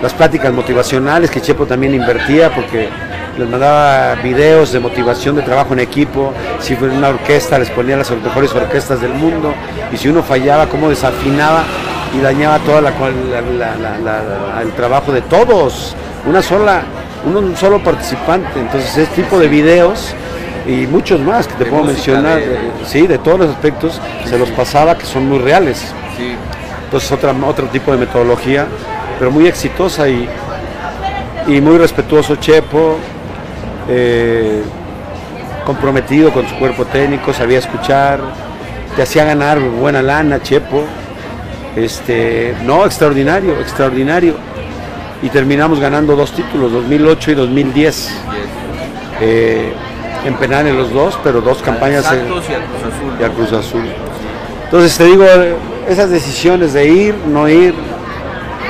[0.04, 2.90] las pláticas motivacionales que Chepo también invertía porque
[3.38, 7.98] les mandaba videos de motivación de trabajo en equipo, si fuera una orquesta les ponía
[7.98, 9.54] las mejores orquestas del mundo
[9.92, 11.64] y si uno fallaba cómo desafinaba
[12.16, 15.96] y dañaba todo la, la- la- la- la- el trabajo de todos,
[16.28, 16.84] una sola,
[17.26, 20.14] un solo participante, entonces ese tipo de videos
[20.68, 24.38] y muchos más que te De puedo mencionar, de- sí, de todos los aspectos, se
[24.38, 25.80] los pasaba que son muy reales.
[26.16, 26.36] Sí,
[26.86, 28.68] Entonces otra, otro tipo de metodología,
[29.18, 30.30] pero muy exitosa y,
[31.48, 32.98] y muy respetuoso Chepo,
[33.90, 34.62] eh,
[35.66, 38.20] comprometido con su cuerpo técnico, sabía escuchar,
[38.96, 40.84] te hacía ganar buena lana Chepo.
[41.76, 44.36] Este, no, extraordinario, extraordinario.
[45.22, 47.84] Y terminamos ganando dos títulos, 2008 y 2010.
[47.86, 48.14] yes.
[49.22, 49.74] eh,
[50.26, 53.14] en penales los dos, pero dos campañas Al en- y al Cruz Azul.
[53.20, 53.84] y al Cruz Azul.
[54.66, 55.26] Entonces te digo,
[55.90, 57.74] esas decisiones de ir, no ir,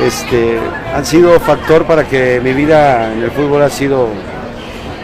[0.04, 0.58] este,
[0.95, 4.08] han sido factor para que mi vida en el fútbol ha sido,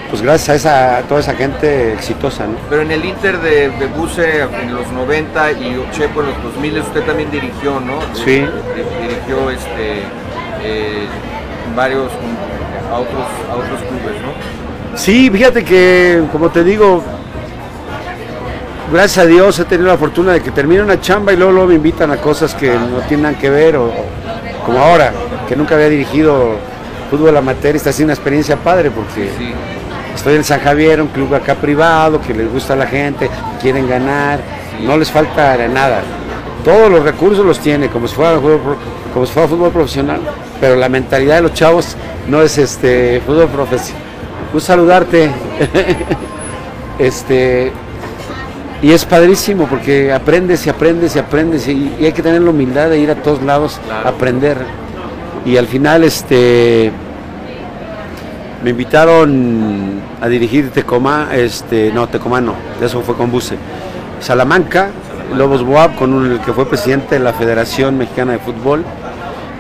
[0.10, 2.54] pues gracias a, esa, a toda esa gente exitosa, ¿no?
[2.70, 6.80] Pero en el Inter de, de Buse en los 90 y Chepo en los 2000
[6.80, 8.00] usted también dirigió, ¿no?
[8.16, 8.40] Sí.
[8.42, 8.48] Di-
[9.08, 10.00] Dirigió este,
[10.64, 11.06] eh,
[11.76, 12.10] varios
[12.92, 14.98] a otros, a otros clubes, ¿no?
[14.98, 17.04] Sí, fíjate que, como te digo,
[18.92, 21.68] gracias a Dios he tenido la fortuna de que termine una chamba y luego, luego
[21.68, 24.06] me invitan a cosas que no tienen que ver, o, o
[24.66, 25.14] como ahora,
[25.48, 26.56] que nunca había dirigido
[27.12, 29.54] fútbol amateur, está haciendo una experiencia padre porque Sí.
[30.16, 33.30] Estoy en San Javier, un club acá privado, que les gusta a la gente,
[33.62, 34.40] quieren ganar,
[34.86, 36.02] no les falta nada.
[36.64, 38.78] Todos los recursos los tiene, como si fuera juego pro-
[39.14, 40.20] como si fuera fútbol profesional,
[40.62, 41.96] pero la mentalidad de los chavos
[42.28, 44.04] no es este fútbol profesional.
[44.54, 45.30] Un saludarte.
[47.00, 47.72] este
[48.82, 52.50] y es padrísimo porque aprendes y aprendes y aprendes y, y hay que tener la
[52.52, 54.08] humildad de ir a todos lados Claro.
[54.08, 54.58] a aprender.
[55.46, 56.92] Y al final este
[58.64, 63.56] me invitaron a dirigir Tecomá, este, no, Tecomá no, eso fue con Buce.
[64.20, 64.90] Salamanca,
[65.36, 68.84] Lobos Boab, con un- el que fue presidente de la Federación Mexicana de Fútbol,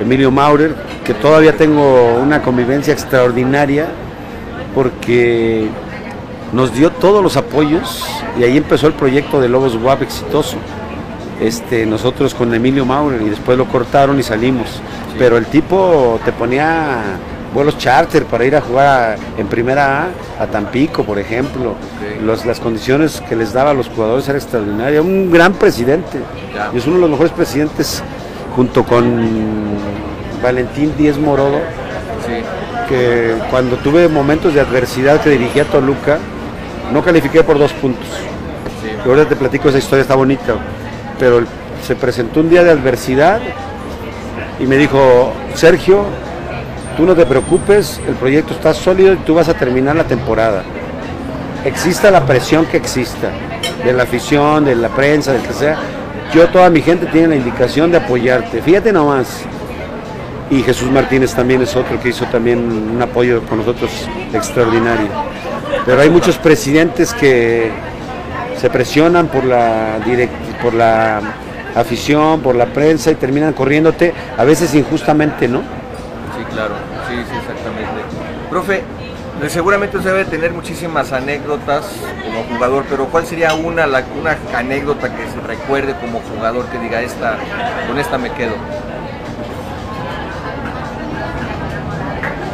[0.01, 3.87] Emilio Maurer, que todavía tengo una convivencia extraordinaria
[4.75, 5.67] porque
[6.53, 8.05] nos dio todos los apoyos
[8.39, 10.57] y ahí empezó el proyecto de Lobos Boab exitoso.
[11.39, 14.81] Este, nosotros con Emilio Maurer y después lo cortaron y salimos.
[15.17, 16.99] Pero el tipo te ponía
[17.53, 20.07] vuelos charter para ir a jugar en primera
[20.39, 21.75] A a Tampico, por ejemplo.
[22.23, 25.01] Los- las condiciones que les daba a los jugadores era extraordinaria.
[25.01, 26.19] Un gran presidente.
[26.73, 28.03] Y es uno de los mejores presidentes
[28.55, 29.77] junto con
[30.43, 31.59] Valentín Díez Morodo
[32.25, 32.33] Sí.
[32.87, 36.17] que cuando tuve momentos de adversidad que dirigía a Toluca,
[36.93, 38.07] no califiqué por dos puntos.
[38.81, 38.89] Sí.
[39.05, 40.55] Y ahora te platico esa historia, está bonita.
[41.19, 41.41] Pero
[41.85, 43.39] se presentó un día de adversidad
[44.59, 46.03] y me dijo, Sergio,
[46.99, 50.63] tú no te preocupes, el proyecto está sólido y tú vas a terminar la temporada.
[51.63, 53.29] Exista la presión que exista,
[53.85, 55.77] de la afición, de la prensa, del que sea,
[56.33, 58.61] yo, toda mi gente tiene la indicación de apoyarte.
[58.61, 59.43] Fíjate nomás.
[60.49, 62.59] Y Jesús Martínez también es otro que hizo también
[62.93, 63.89] un apoyo con nosotros
[64.33, 65.07] extraordinario.
[65.85, 67.71] Pero hay muchos presidentes que
[68.59, 71.21] se presionan por la, direct- por la
[71.75, 75.59] afición, por la prensa y terminan corriéndote, a veces injustamente, ¿no?
[75.59, 76.88] Sí, claro.
[78.49, 78.81] Profe,
[79.47, 81.85] seguramente usted debe tener muchísimas anécdotas
[82.23, 86.79] como jugador, pero ¿cuál sería una, la- una anécdota que se recuerde como jugador que
[86.79, 87.37] diga esta,
[87.87, 88.53] con esta me quedo?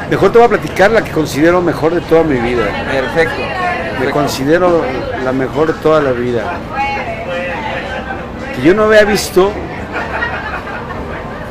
[0.10, 2.66] Mejor te voy a platicar la que considero mejor de toda mi vida.
[2.92, 3.40] Perfecto.
[3.42, 4.12] Me perfecto.
[4.14, 4.84] considero
[5.24, 6.44] la mejor de toda la vida.
[8.56, 9.52] Que yo no había visto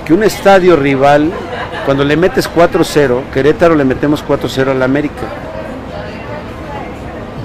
[0.05, 1.33] que un estadio rival,
[1.85, 5.23] cuando le metes 4-0, Querétaro le metemos 4-0 al América.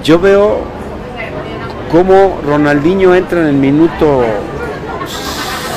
[0.02, 0.60] Yo veo
[1.92, 4.24] cómo Ronaldinho entra en el minuto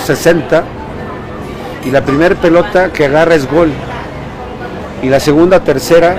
[0.05, 0.63] 60
[1.85, 3.71] y la primera pelota que agarra es gol.
[5.01, 6.15] Y la segunda, tercera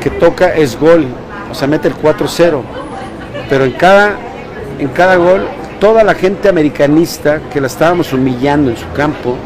[0.00, 1.06] que toca es gol.
[1.50, 2.62] O sea, mete el 4-0.
[3.48, 4.16] Pero en cada,
[4.78, 5.46] en cada gol,
[5.78, 9.36] toda la gente americanista que la estábamos humillando en su campo,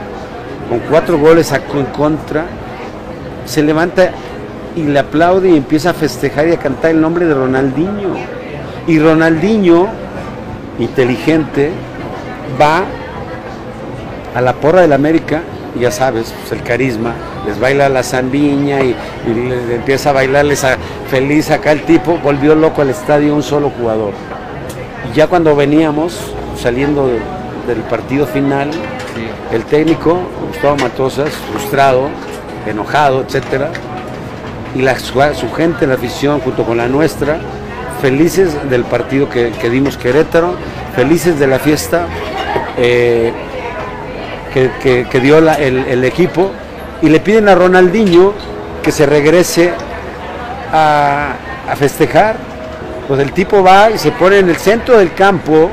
[0.68, 2.46] con cuatro goles en contra,
[3.46, 4.10] se levanta
[4.76, 8.14] y le aplaude y empieza a festejar y a cantar el nombre de Ronaldinho.
[8.86, 9.88] Y Ronaldinho,
[10.78, 11.70] inteligente,
[12.60, 12.84] va
[14.34, 15.42] a la porra del América,
[15.78, 17.14] ya sabes, pues, el carisma,
[17.46, 18.96] les baila la zambiña y,
[19.26, 20.76] le, empieza a bailarles a,
[21.08, 24.12] feliz acá el tipo, volvió loco al estadio un solo jugador.
[25.10, 26.18] Y ya cuando veníamos
[26.60, 27.20] saliendo de-
[27.66, 28.70] del partido final.
[29.52, 32.08] El técnico, Gustavo Matosas, frustrado,
[32.66, 33.70] enojado, etcétera,
[34.74, 37.38] y la, su, su gente, la afición, junto con la nuestra,
[38.02, 40.54] felices del partido que, que dimos Querétaro,
[40.96, 42.06] felices de la fiesta
[42.76, 43.32] eh,
[44.52, 44.70] que,
[45.10, 46.50] que- dio el, el equipo,
[47.02, 48.32] y le piden a Ronaldinho
[48.82, 49.72] que se regrese
[50.72, 51.34] a,
[51.70, 52.36] a festejar.
[53.06, 55.70] Pues el tipo va y se pone en el centro del campo,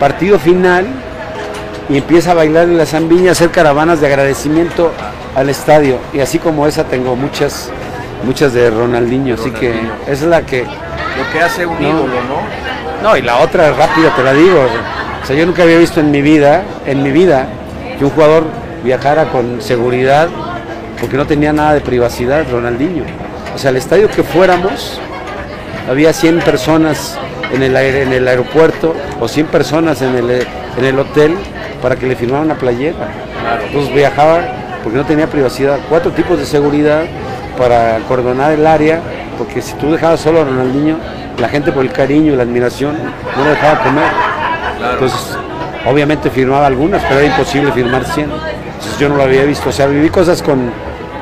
[0.00, 0.86] partido final,
[1.88, 4.90] y empieza a bailar en la zambiña, hacer caravanas de agradecimiento
[5.34, 5.98] al estadio.
[6.12, 7.70] Y así como esa tengo muchas,
[8.24, 9.72] muchas de Ronaldinho, así que
[10.06, 10.62] es la que...
[10.64, 11.88] Lo que hace un No.
[11.88, 13.02] ídolo, ¿no?
[13.08, 14.66] No, y la otra rápida te la digo.
[15.22, 17.46] O sea, yo nunca había visto en mi vida, en mi vida,
[17.98, 18.44] que un jugador
[18.82, 20.28] viajara con seguridad
[21.00, 23.04] porque no tenía nada de privacidad, Ronaldinho.
[23.54, 24.98] O sea, al estadio que fuéramos,
[25.88, 27.18] había 100 personas
[27.52, 30.30] en el, aer- en el aeropuerto o 100 personas en el,
[30.78, 31.36] en el hotel
[31.84, 32.96] para que le firmaran una playera.
[33.66, 34.40] Entonces viajaba
[34.82, 35.78] porque no tenía privacidad.
[35.90, 37.02] Cuatro tipos de seguridad
[37.58, 39.00] para cordonar el área,
[39.36, 40.96] porque si tú dejabas solo a Ronaldinho,
[41.38, 42.96] la gente por el cariño y la admiración
[43.36, 44.04] no lo dejaba comer.
[44.94, 45.36] Entonces,
[45.84, 48.30] obviamente firmaba algunas, pero era imposible firmar 100.
[48.30, 49.68] Entonces yo no lo había visto.
[49.68, 50.70] O sea, viví cosas con,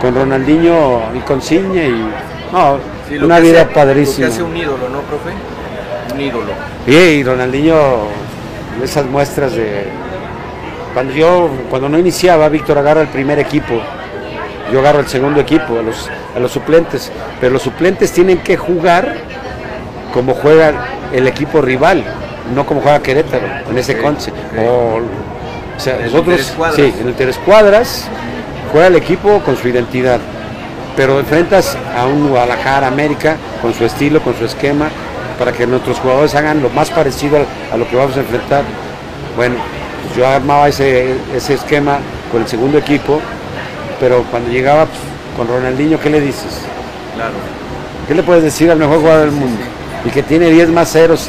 [0.01, 2.07] con Ronaldinho y con Ciña y
[2.53, 4.29] no, Sí, una vida padrísima.
[4.29, 5.31] Lo que hace un ídolo, ¿no, profe?
[6.15, 6.53] un ídolo.
[6.87, 7.75] Sí, y Ronaldinho,
[8.81, 10.02] esas muestras de...
[10.95, 13.81] Cuando yo, cuando no iniciaba, Víctor agarra el primer equipo,
[14.73, 18.57] yo agarro el segundo equipo, a los, a los suplentes, pero los suplentes tienen que
[18.57, 19.17] jugar
[20.13, 20.73] como juega
[21.13, 22.05] el equipo rival,
[22.55, 24.31] no como juega Querétaro, en ese Ok, conce.
[24.31, 24.37] ok.
[24.59, 25.01] O,
[25.77, 28.07] o sea, En nosotros, sí, en el Terescuadras
[28.71, 30.21] juega el equipo con su identidad,
[30.95, 34.89] pero enfrentas a un Guadalajara América con su estilo, con su esquema,
[35.39, 38.63] para que nuestros jugadores hagan lo más parecido a, a lo que vamos a enfrentar.
[39.37, 39.57] Bueno,
[40.03, 41.99] pues yo armaba ese, ese esquema
[42.31, 43.21] con el segundo equipo,
[44.01, 44.99] pero cuando llegaba pues,
[45.37, 46.61] con Ronaldinho, ¿qué le dices?
[47.15, 47.33] Claro.
[48.09, 49.61] ¿Qué le puedes decir al mejor jugador del mundo?
[50.05, 51.29] Y que tiene 10 más ceros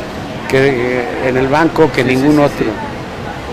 [0.50, 0.58] que
[1.00, 2.66] eh, en el banco que ningún otro.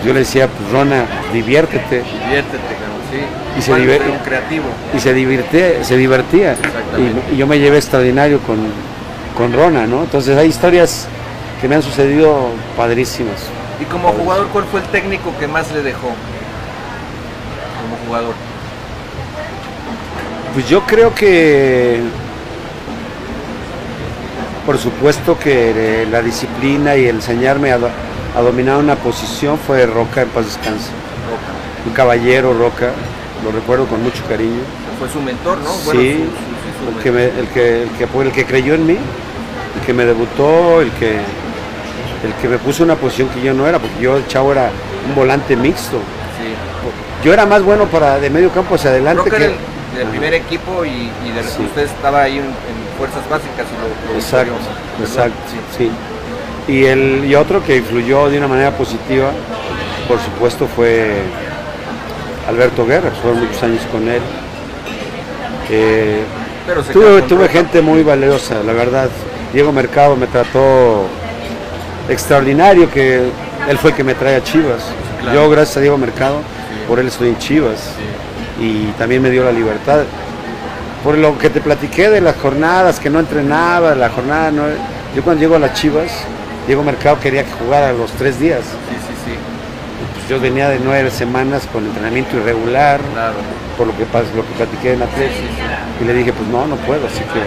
[0.05, 1.97] Yo le decía, pues Rona, diviértete.
[2.23, 3.19] Diviértete, claro, sí.
[3.59, 4.63] Y se diver- un creativo.
[4.95, 5.83] Y se divertía.
[5.83, 6.55] Se divertía.
[7.31, 8.57] Y, y yo me llevé extraordinario con,
[9.37, 10.01] con Rona, ¿no?
[10.03, 11.07] Entonces hay historias
[11.61, 13.35] que me han sucedido padrísimas.
[13.81, 16.07] Y como jugador, ¿cuál fue el técnico que más le dejó?
[17.81, 18.33] Como jugador.
[20.53, 22.01] Pues yo creo que,
[24.65, 27.89] por supuesto que la disciplina y el enseñarme a, do-
[28.35, 30.89] a dominar una posición fue Roca en paz descanse.
[31.29, 31.87] Roca.
[31.87, 32.91] Un caballero Roca,
[33.43, 34.59] lo recuerdo con mucho cariño.
[34.99, 35.71] Fue su mentor, ¿no?
[35.71, 36.19] Sí, su- su- sí,
[36.91, 39.85] su el que, me- el, que, el, que, fue el que creyó en mí, el
[39.85, 41.17] que me debutó, el que,
[42.23, 44.69] el que me puso una posición que yo no era, porque yo, el chavo, era
[45.07, 45.97] un volante mixto.
[45.97, 47.25] Sí.
[47.25, 49.45] Yo era más bueno para de medio campo hacia adelante Roca que...
[49.45, 49.53] el,
[49.97, 51.63] del primer equipo y, y de Sí.
[51.63, 54.53] usted estaba ahí en, en fuerzas básicas y lo, lo Exacto,
[54.99, 55.67] exacto, ¿verdad?
[55.77, 55.91] sí.
[56.67, 59.31] Y, el, y otro que influyó de una manera positiva,
[60.07, 61.11] por supuesto, fue
[62.47, 64.21] Alberto Guerra, fueron muchos años con él.
[65.69, 66.21] Eh,
[66.67, 69.09] Pero tuve tuve gente muy valiosa, la verdad.
[69.53, 71.07] Diego Mercado me trató
[72.09, 73.17] extraordinario, que
[73.69, 74.83] él fue el que me trae a Chivas.
[75.21, 75.35] claro.
[75.43, 76.87] Yo, gracias a Diego Mercado, Sí.
[76.87, 77.79] por él estoy en Chivas
[78.57, 78.63] Sí.
[78.63, 79.99] y también me dio la libertad.
[81.03, 84.63] Por lo que te platiqué de las jornadas, que no entrenaba, la jornada no...
[85.15, 86.11] Yo cuando llego a las Chivas,
[86.67, 88.59] Diego Mercado quería que jugara los tres días.
[88.61, 89.35] Sí, sí, sí,
[90.13, 93.33] Pues yo venía de nueve semanas con entrenamiento irregular, claro.
[93.77, 94.03] por lo que,
[94.35, 95.39] lo que platiqué en Atlético.
[96.01, 97.41] Y le dije, pues no, no puedo, así que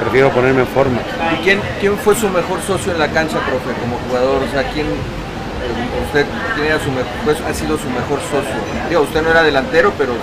[0.00, 1.00] prefiero ponerme en forma.
[1.38, 4.42] ¿Y quién, quién fue su mejor socio en la cancha, profe, como jugador?
[4.42, 6.88] O sea, ¿quién, eh, usted, quién era su
[7.24, 8.54] pues, ha sido su mejor socio?
[8.88, 10.14] Digo, usted no era delantero, pero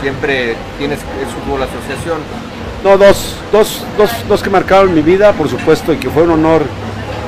[0.00, 2.18] siempre tienes, es fútbol asociación.
[2.82, 6.30] No, dos, dos, dos, dos que marcaron mi vida, por supuesto, y que fue un
[6.30, 6.62] honor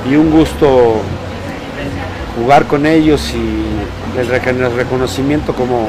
[0.09, 1.03] y un gusto
[2.39, 5.89] jugar con ellos y el reconocimiento como,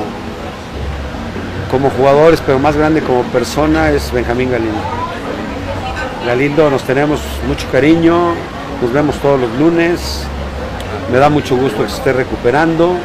[1.69, 4.79] como jugadores, pero más grande como persona, es Benjamín Galindo.
[6.25, 8.33] Galindo nos tenemos mucho cariño,
[8.81, 10.23] nos vemos todos los lunes,
[11.11, 12.95] me da mucho gusto que se esté recuperando,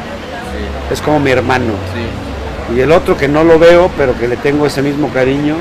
[0.91, 1.73] es como mi hermano.
[2.75, 5.55] Y el otro que no lo veo, pero que le tengo ese mismo cariño,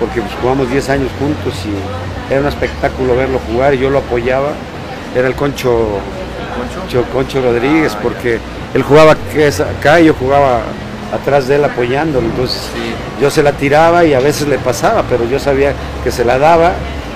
[0.00, 3.98] porque pues, jugamos 10 años juntos y era un espectáculo verlo jugar y yo lo
[3.98, 4.48] apoyaba,
[5.16, 5.70] era el Concho,
[6.56, 6.88] Concho.
[6.88, 8.38] Cho- Concho Rodríguez, Ah, porque
[8.74, 10.60] él jugaba que es acá y yo jugaba
[11.14, 15.04] atrás de él apoyándolo, entonces Sí, yo se la tiraba y a veces le pasaba,
[15.08, 15.72] pero yo sabía
[16.02, 16.72] que se la daba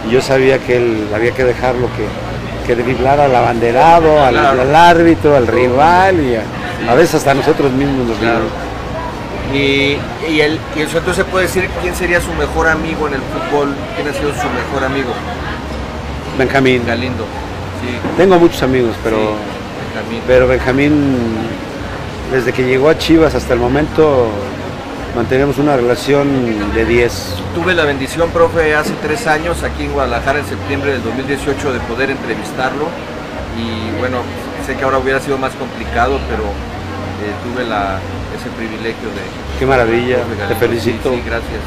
[0.08, 5.36] y yo sabía que él había que dejarlo que, que driblara al abanderado, al, árbitro,
[5.36, 6.42] al rival y a,
[6.90, 8.44] a veces hasta nosotros mismos nos claro.
[9.52, 9.96] Y,
[10.30, 14.06] y, el, y entonces puede decir quién sería su mejor amigo en el fútbol, quién
[14.08, 15.10] ha sido su mejor amigo.
[16.38, 16.82] Benjamín.
[16.86, 17.24] Galindo.
[17.80, 19.16] Sí, Tengo muchos amigos, pero,
[19.94, 20.22] Benjamín.
[20.26, 21.16] pero Benjamín,
[22.32, 24.28] desde que llegó a Chivas hasta el momento,
[25.16, 27.34] mantenemos una relación de 10.
[27.54, 31.80] Tuve la bendición, profe, hace tres años aquí en Guadalajara, en septiembre del 2018, de
[31.80, 32.86] poder entrevistarlo.
[33.58, 34.18] Y bueno,
[34.66, 37.98] sé que ahora hubiera sido más complicado, pero eh, tuve la,
[38.38, 39.58] ese privilegio de...
[39.58, 41.10] Qué maravilla, te felicito.
[41.10, 41.60] Sí, sí, gracias.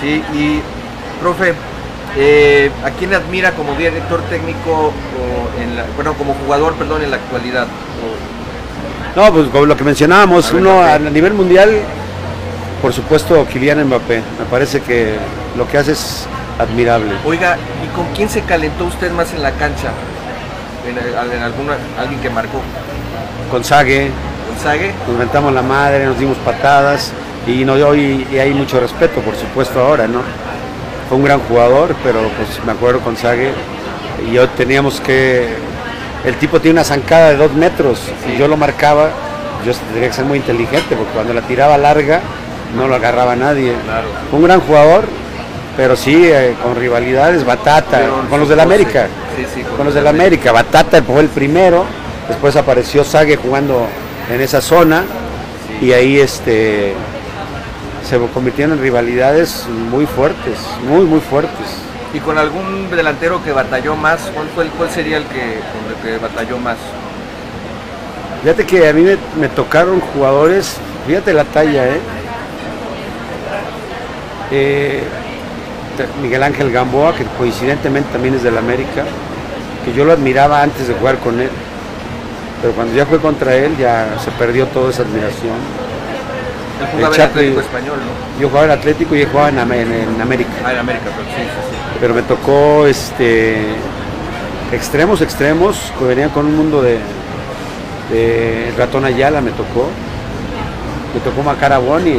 [0.00, 0.60] Sí, y
[1.20, 1.54] profe,
[2.16, 7.10] eh, ¿a quién admira como director técnico, o en la, bueno, como jugador, perdón, en
[7.10, 7.64] la actualidad?
[7.66, 8.13] O-
[9.16, 11.70] No, pues como lo que mencionábamos, A uno a nivel mundial,
[12.82, 14.22] por supuesto, Kylian Mbappé.
[14.38, 15.14] Me parece que
[15.56, 16.26] lo que hace es
[16.58, 17.12] admirable.
[17.24, 19.90] Oiga, ¿y con quién se calentó usted más en la cancha?
[20.86, 22.60] ¿En, en alguna, alguien que marcó?
[23.50, 24.10] Con Sague,
[24.50, 24.92] ¿Gonzague?
[25.08, 27.12] nos mentamos la madre, nos dimos patadas
[27.46, 30.20] y, no, y, y hay mucho respeto, por supuesto, ahora, ¿no?
[31.08, 33.52] Fue un gran jugador, pero pues me acuerdo con Sague
[34.26, 35.48] y yo teníamos que...
[36.24, 38.00] El tipo tiene una zancada de dos metros.
[38.32, 39.10] Y yo lo marcaba,
[39.66, 42.20] yo tenía que ser muy inteligente porque cuando la tiraba larga
[42.76, 43.74] no lo agarraba nadie.
[43.84, 44.08] Claro.
[44.30, 45.04] Fue un gran jugador
[45.76, 50.06] pero sí, eh, con rivalidades, Batata, con los del América, sí, sí, con los del
[50.06, 51.84] América, Batata fue el primero,
[52.28, 53.86] después apareció Sague jugando
[54.30, 55.04] en esa zona
[55.80, 56.94] y ahí este
[58.08, 61.66] se convirtieron en rivalidades muy fuertes, muy muy fuertes.
[62.14, 64.30] ¿Y con algún delantero que batalló más?
[64.54, 66.76] ¿Cuál, sería el que, con el que batalló más?
[68.42, 69.04] Fíjate que a mí
[69.36, 70.76] me, tocaron jugadores,
[71.08, 72.00] fíjate la talla, ¿eh?
[74.52, 75.02] Eh,
[76.22, 79.04] Miguel Ángel Gamboa, que coincidentemente también es del América,
[79.84, 81.50] que yo lo admiraba antes de jugar con él,
[82.62, 85.56] pero cuando ya fue contra él ya se perdió toda esa admiración.
[86.84, 88.40] Él jugaba El en Atlético Español, ¿no?
[88.40, 91.04] Yo jugaba en Atlético y él jugaba en, Am- en- en América, Ah, en América,
[91.16, 91.96] pero sí, sí, sí.
[92.00, 93.64] pero me tocó este
[94.72, 96.98] extremos, extremos, que venían con un mundo de,
[98.12, 99.88] de Ratón Ayala, me tocó.
[101.14, 102.14] Me tocó marcar a Boni,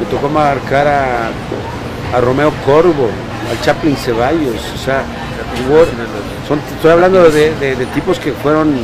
[0.00, 1.28] me tocó marcar a,
[2.16, 3.10] a Romeo Corvo,
[3.50, 5.02] al Chaplin Ceballos, o sea,
[6.48, 8.74] son, estoy hablando de, de- de tipos que fueron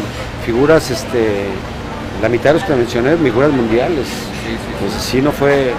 [0.44, 1.46] figuras, este,
[2.20, 4.06] la mitad de los que mencioné, figuras mundiales.
[4.46, 5.12] Sí, sí.
[5.12, 5.72] Pues no fue,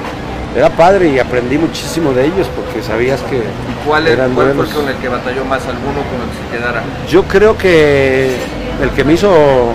[0.55, 4.65] era padre y aprendí muchísimo de ellos porque sabías que ¿Y cuál, eran cuál fue
[4.67, 5.65] con el que batalló más?
[5.65, 6.83] ¿Alguno con el que se quedara?
[7.09, 8.35] Yo creo que
[8.81, 9.69] el que me hizo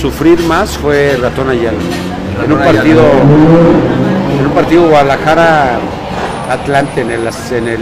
[0.00, 1.78] sufrir más fue Ratón Ayala.
[2.44, 2.78] En un Ayala.
[2.78, 3.02] partido,
[4.38, 5.78] en un partido Guadalajara
[6.50, 7.20] Atlante en el,
[7.52, 7.80] en el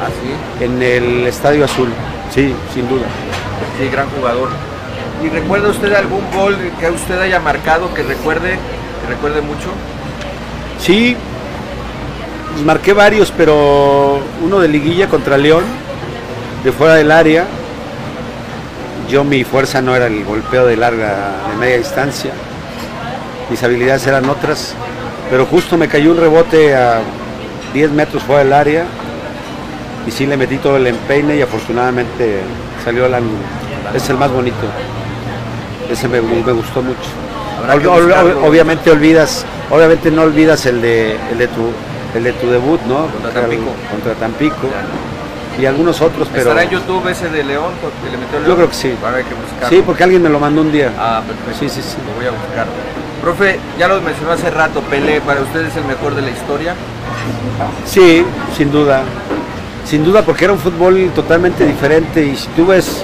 [0.00, 0.64] Ah, sí.
[0.64, 1.88] en el Estadio Azul.
[2.32, 3.02] Sí, sin duda.
[3.78, 4.48] Sí, gran jugador.
[5.24, 8.56] ¿Y recuerda usted algún gol que usted haya marcado que recuerde,
[9.08, 9.70] recuerde mucho?
[10.78, 11.16] Sí,
[12.52, 15.64] pues marqué varios, pero uno de liguilla contra León,
[16.64, 17.46] de fuera del área.
[19.08, 22.32] Yo mi fuerza no era el golpeo de larga, de media distancia.
[23.50, 24.74] Mis habilidades eran otras,
[25.30, 27.00] pero justo me cayó un rebote a
[27.72, 28.84] 10 metros fuera del área
[30.06, 32.40] y sí le metí todo el empeine y afortunadamente
[32.84, 33.38] salió al ángulo.
[33.94, 34.56] Es el más bonito.
[35.90, 37.27] Ese me gustó mucho.
[38.44, 41.72] Obviamente olvidas, obviamente no olvidas el de, el de tu
[42.14, 43.06] el de tu debut, ¿no?
[43.06, 43.70] Contra Tampico.
[43.90, 44.68] Contra Tampico.
[45.58, 48.48] Y algunos otros, pero ¿Estará en YouTube ese de León porque le metió León?
[48.48, 48.94] Yo creo que sí.
[49.04, 49.68] Habrá que buscarlo.
[49.68, 50.92] sí, porque alguien me lo mandó un día.
[50.96, 51.58] Ah, perfecto.
[51.58, 51.96] Sí, sí, sí.
[52.06, 52.66] Lo voy a buscar.
[53.20, 56.74] Profe, ya lo mencionó hace rato, Pelé, ¿para usted es el mejor de la historia?
[57.84, 58.24] Sí,
[58.56, 59.02] sin duda.
[59.84, 63.02] Sin duda porque era un fútbol totalmente diferente y si tú ves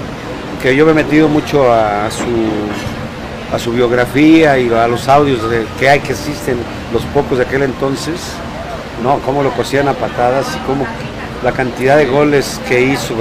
[0.62, 2.24] que yo me he metido mucho a su
[3.54, 6.56] a su biografía y a los audios de que hay que existen
[6.92, 8.14] los pocos de aquel entonces,
[9.02, 10.86] no, cómo lo cosían a patadas y cómo
[11.42, 13.14] la cantidad de goles que hizo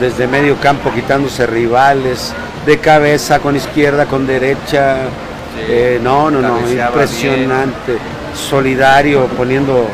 [0.00, 2.32] desde medio campo quitándose rivales,
[2.66, 4.96] de cabeza, con izquierda, con derecha,
[5.54, 5.66] Sí.
[5.68, 7.98] eh, no, no, no, impresionante,
[8.34, 9.86] solidario, poniendo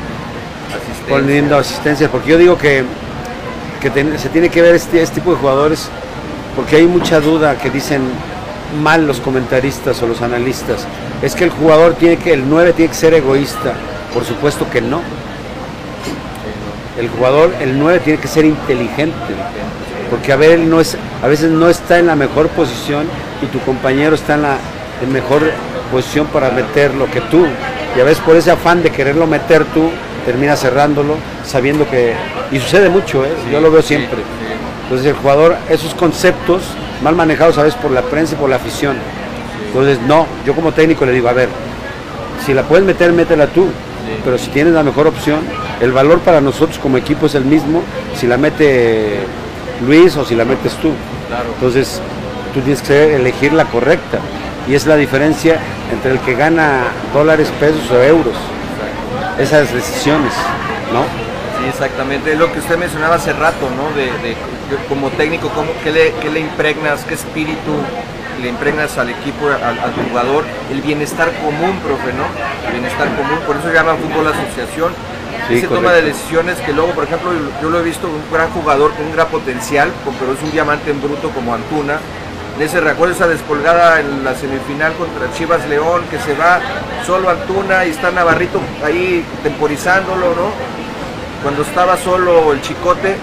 [0.68, 1.06] Asistencia.
[1.08, 2.84] poniendo asistencias, porque yo digo que,
[3.80, 5.88] que ten- se tiene que ver este, este tipo de jugadores,
[6.54, 8.02] porque hay mucha duda que dicen
[8.82, 10.86] mal los comentaristas o los analistas.
[11.22, 13.74] Es que el jugador tiene que, el 9 tiene que ser egoísta.
[14.12, 15.00] Por supuesto que no.
[16.98, 19.16] El jugador, el 9 tiene que ser inteligente.
[20.10, 23.06] Porque a ver, él no es, a veces no está en la mejor posición
[23.42, 24.58] y tu compañero está en la
[25.02, 25.42] en mejor
[25.92, 27.46] posición para meter lo que tú.
[27.96, 29.90] Y a veces por ese afán de quererlo meter tú,
[30.24, 32.14] terminas cerrándolo, sabiendo que.
[32.50, 33.30] Y sucede mucho, ¿eh?
[33.50, 34.18] yo lo veo siempre.
[34.88, 36.62] Entonces el jugador, esos conceptos
[37.02, 38.96] mal manejados a veces por la prensa y por la afición.
[39.66, 41.50] Entonces no, yo como técnico le digo, a ver,
[42.46, 43.66] si la puedes meter, métela tú.
[44.24, 45.40] Pero si tienes la mejor opción,
[45.82, 47.82] el valor para nosotros como equipo es el mismo
[48.16, 49.18] si la mete
[49.86, 50.92] Luis o si la metes tú.
[51.28, 51.50] Claro.
[51.52, 52.00] Entonces
[52.54, 54.18] tú tienes que elegir la correcta.
[54.66, 55.58] Y es la diferencia
[55.92, 58.34] entre el que gana dólares, pesos o euros.
[59.38, 60.32] Esas decisiones,
[60.92, 61.04] ¿no?
[61.58, 62.32] Sí, exactamente.
[62.32, 63.94] Es lo que usted mencionaba hace rato, ¿no?
[63.96, 67.72] De, de- de- como técnico, ¿cómo, qué, le, qué le impregnas, qué espíritu
[68.40, 70.44] le impregnas al equipo, al, al jugador?
[70.70, 72.24] El bienestar común, profe, ¿no?
[72.66, 73.38] El bienestar común.
[73.46, 74.92] Por eso llama fútbol asociación.
[75.48, 77.30] Sí, Ese toma de decisiones que luego, por ejemplo,
[77.62, 79.90] yo- lo he visto, un gran jugador con un gran potencial,
[80.20, 81.98] pero es un diamante en bruto como Antuna.
[82.56, 86.60] En ese recuerdo esa descolgada en la semifinal contra Chivas León, que se va
[87.06, 90.78] solo Antuna y está Navarrito ahí temporizándolo, ¿no?
[91.42, 93.16] Cuando estaba solo el Chicote,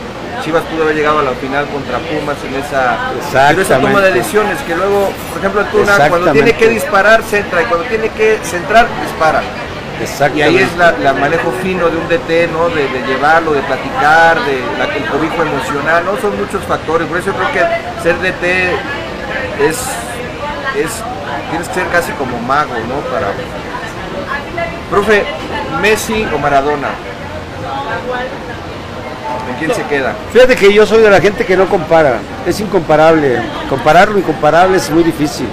[0.44, 3.12] Chivas pudo haber llegado a la final contra Pumas en esa,
[3.50, 7.62] pero esa toma de decisiones que luego, por ejemplo, Antuna cuando tiene que disparar, centra
[7.62, 9.42] y cuando tiene que centrar, dispara.
[10.36, 12.68] Y ahí es la, la manejo fino de un DT, ¿no?
[12.70, 16.18] De, de llevarlo, de platicar, de la, el cobijo emocional, ¿no?
[16.18, 17.08] Son muchos factores.
[17.08, 18.44] Por eso creo que ser DT
[19.64, 19.78] es,
[20.76, 21.02] es,
[21.50, 23.00] tienes que ser casi como mago, ¿no?
[23.10, 23.28] Para.
[24.90, 25.24] Profe,
[25.82, 26.90] Messi o Maradona.
[29.50, 30.14] ¿En quién se queda?
[30.34, 33.40] Fíjate que yo soy de la gente que no compara, es incomparable.
[33.70, 35.48] Comparar lo incomparable es muy difícil.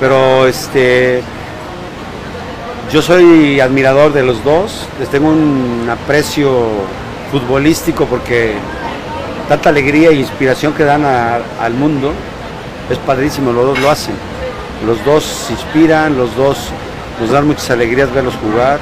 [0.00, 1.22] Pero este
[2.92, 6.68] yo soy admirador de los dos, les tengo un aprecio
[7.30, 8.54] futbolístico porque
[9.48, 12.12] tanta alegría e inspiración que dan a- al mundo
[12.90, 14.14] es padrísimo, los dos lo hacen.
[14.86, 16.56] Los dos inspiran, los dos
[17.20, 18.78] nos dan muchas alegrías verlos jugar.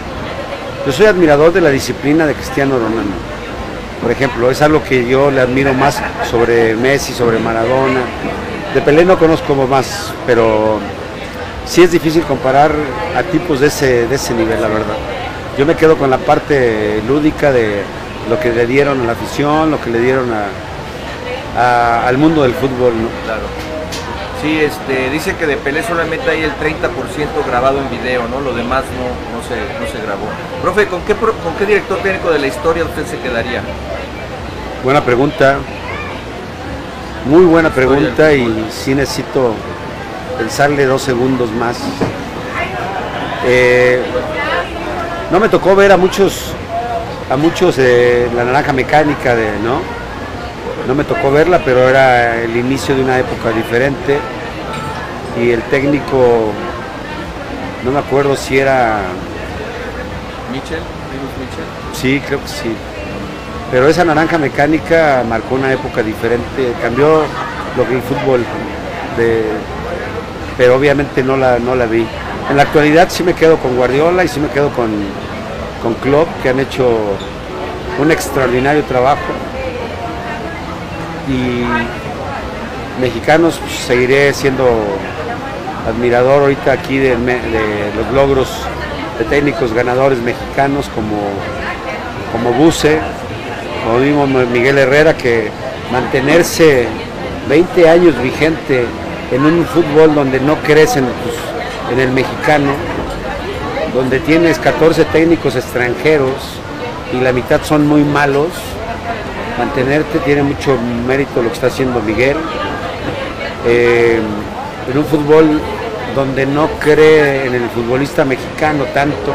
[0.86, 3.10] Yo soy admirador de la disciplina de Cristiano Ronaldo.
[4.00, 8.02] Por ejemplo, es algo que yo le admiro más sobre Messi, sobre Maradona.
[8.72, 10.78] De Pelé no conozco más, pero
[11.64, 12.70] sí es difícil comparar
[13.16, 14.94] a tipos de ese, de ese nivel, la verdad.
[15.58, 17.82] Yo me quedo con la parte lúdica de
[18.30, 20.28] lo que le dieron a la afición, lo que le dieron
[21.56, 22.92] al mundo del fútbol.
[22.92, 23.08] ¿no?
[23.24, 23.75] Claro.
[24.46, 26.54] Sí, este, dice que de Pelé solamente hay el 30%
[27.48, 28.40] grabado en video, ¿no?
[28.40, 30.26] Lo demás no, no, se, no se grabó.
[30.62, 33.60] Profe, ¿con qué, ¿con qué director técnico de la historia usted se quedaría?
[34.84, 35.56] Buena pregunta.
[37.24, 39.52] Muy buena pregunta y sí necesito
[40.38, 41.78] pensarle dos segundos más.
[43.46, 44.00] Eh,
[45.32, 46.52] no me tocó ver a muchos,
[47.28, 49.80] a muchos de la naranja mecánica, de, ¿no?
[50.86, 54.20] No me tocó verla, pero era el inicio de una época diferente
[55.40, 56.52] y el técnico,
[57.84, 58.98] no me acuerdo si era,
[60.52, 60.80] ¿Michel?
[61.12, 61.64] ¿Linus Michel?
[61.92, 62.74] sí, creo que sí.
[63.70, 67.22] Pero esa naranja mecánica marcó una época diferente, cambió
[67.76, 68.44] lo que el fútbol,
[69.18, 69.44] de-
[70.56, 72.06] pero obviamente no la, no la vi.
[72.48, 74.88] En la actualidad sí me quedo con Guardiola y sí me quedo con,
[75.82, 76.96] con Klopp, que han hecho
[77.98, 79.20] un extraordinario trabajo.
[81.28, 81.64] Y
[83.00, 84.64] mexicanos pues, seguiré siendo
[85.86, 87.16] admirador ahorita aquí de,
[87.96, 88.48] los logros
[89.18, 91.16] de técnicos ganadores mexicanos como,
[92.32, 92.98] como Buse,
[93.84, 95.50] como mismo Miguel Herrera, que
[95.92, 96.86] mantenerse
[97.48, 98.84] 20 años vigente
[99.30, 101.06] en un fútbol donde no crecen
[101.92, 102.72] en el mexicano,
[103.94, 106.60] donde tienes 14 técnicos extranjeros
[107.12, 108.48] y la mitad son muy malos,
[109.58, 110.76] mantenerte tiene mucho
[111.06, 112.36] mérito lo que está haciendo Miguel.
[113.68, 114.20] Eh,
[114.90, 115.60] en un fútbol
[116.16, 119.32] donde no cree en el futbolista mexicano tanto,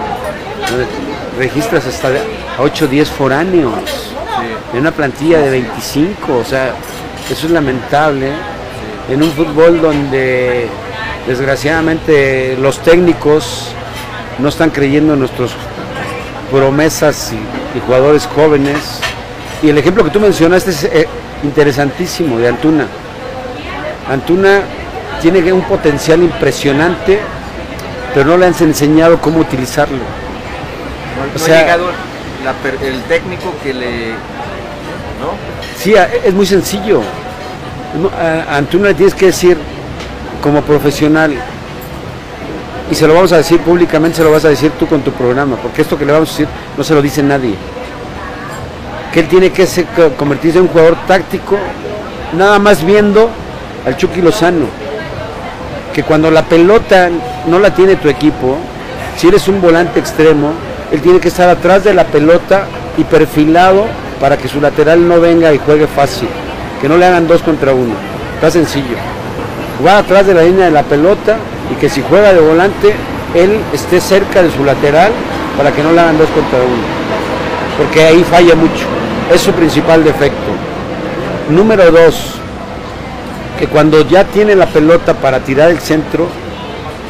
[0.69, 0.87] donde
[1.37, 4.47] registras hasta a 8 o 10 foráneos Sí.
[4.73, 6.73] en una plantilla de 25, o sea,
[7.29, 8.31] eso es lamentable.
[9.09, 10.67] En un fútbol donde
[11.27, 13.67] desgraciadamente los técnicos
[14.39, 15.51] no están creyendo en nuestras
[16.49, 18.99] promesas y, y jugadores jóvenes.
[19.61, 21.07] Y el ejemplo que tú mencionaste es eh,
[21.43, 22.87] interesantísimo de Antuna.
[24.09, 24.61] Antuna
[25.21, 27.19] tiene un potencial impresionante,
[28.13, 29.97] pero no le han enseñado cómo utilizarlo.
[29.97, 31.85] No, O sea- ha llegado
[32.43, 34.09] la per- el técnico que le...
[35.21, 35.33] ¿No?
[35.77, 35.93] Sí,
[36.23, 37.01] es muy sencillo.
[38.01, 39.57] No, A a Antuna le tienes que decir
[40.41, 41.35] como profesional,
[42.89, 45.11] y se lo vamos a decir públicamente, se lo vas a decir tú con tu
[45.11, 46.47] programa, porque esto que le vamos a decir
[46.77, 47.53] no se lo dice nadie.
[49.13, 49.67] Que él tiene que
[50.17, 51.57] convertirse en un jugador táctico,
[52.37, 53.29] nada más viendo
[53.85, 54.65] al Chucky Lozano.
[55.93, 57.09] Que cuando la pelota
[57.47, 58.57] no la tiene tu equipo,
[59.17, 60.53] si eres un volante extremo,
[60.91, 62.65] él tiene que estar atrás de la pelota
[62.97, 63.85] y perfilado
[64.19, 66.27] para que su lateral no venga y juegue fácil.
[66.81, 67.93] Que no le hagan dos contra uno.
[68.35, 68.95] Está sencillo.
[69.77, 71.37] Jugar atrás de la línea de la pelota
[71.71, 72.93] y que si juega de volante,
[73.35, 75.11] él esté cerca de su lateral
[75.57, 76.83] para que no le hagan dos contra uno.
[77.77, 78.85] Porque ahí falla mucho.
[79.33, 80.51] Es su principal defecto.
[81.49, 82.40] Número dos,
[83.61, 86.27] que cuando ya tiene la pelota para tirar el centro,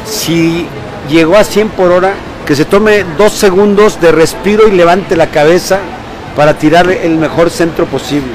[0.04, 0.66] si
[1.08, 2.12] llegó a 100 por hora,
[2.44, 5.78] que se tome dos segundos de respiro y levante la cabeza
[6.36, 8.34] para tirar el mejor centro posible.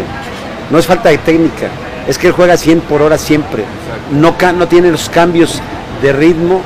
[0.72, 1.68] No es falta de técnica,
[2.08, 3.66] es que él juega 100 por hora siempre.
[4.12, 5.62] No, no tiene los cambios
[6.02, 6.64] de ritmo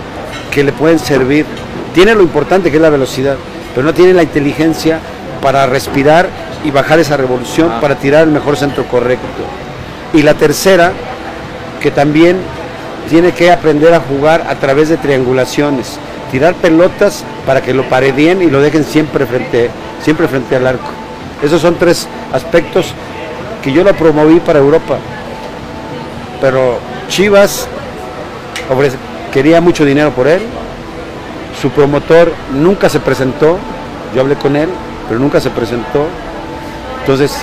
[0.52, 1.46] que le pueden servir.
[1.94, 3.36] Tiene lo importante que es la velocidad,
[3.76, 5.00] pero no tiene la inteligencia
[5.42, 6.30] para respirar
[6.64, 7.82] y bajar esa revolución Ah.
[7.82, 9.26] para tirar el mejor centro correcto.
[10.14, 10.94] Y la tercera,
[11.82, 12.38] que también
[13.10, 15.98] tiene que aprender a jugar a través de triangulaciones,
[16.32, 19.70] tirar pelotas para que lo paredien y lo dejen siempre frente,
[20.02, 20.90] siempre frente al arco.
[21.44, 22.94] Esos son tres aspectos
[23.64, 24.98] que yo lo promoví para Europa.
[26.40, 27.68] Pero Chivas
[29.34, 30.42] quería mucho dinero por él.
[31.62, 33.58] Su promotor nunca se presentó.
[34.16, 34.70] Yo hablé con él,
[35.08, 36.06] pero nunca se presentó.
[37.02, 37.36] Entonces,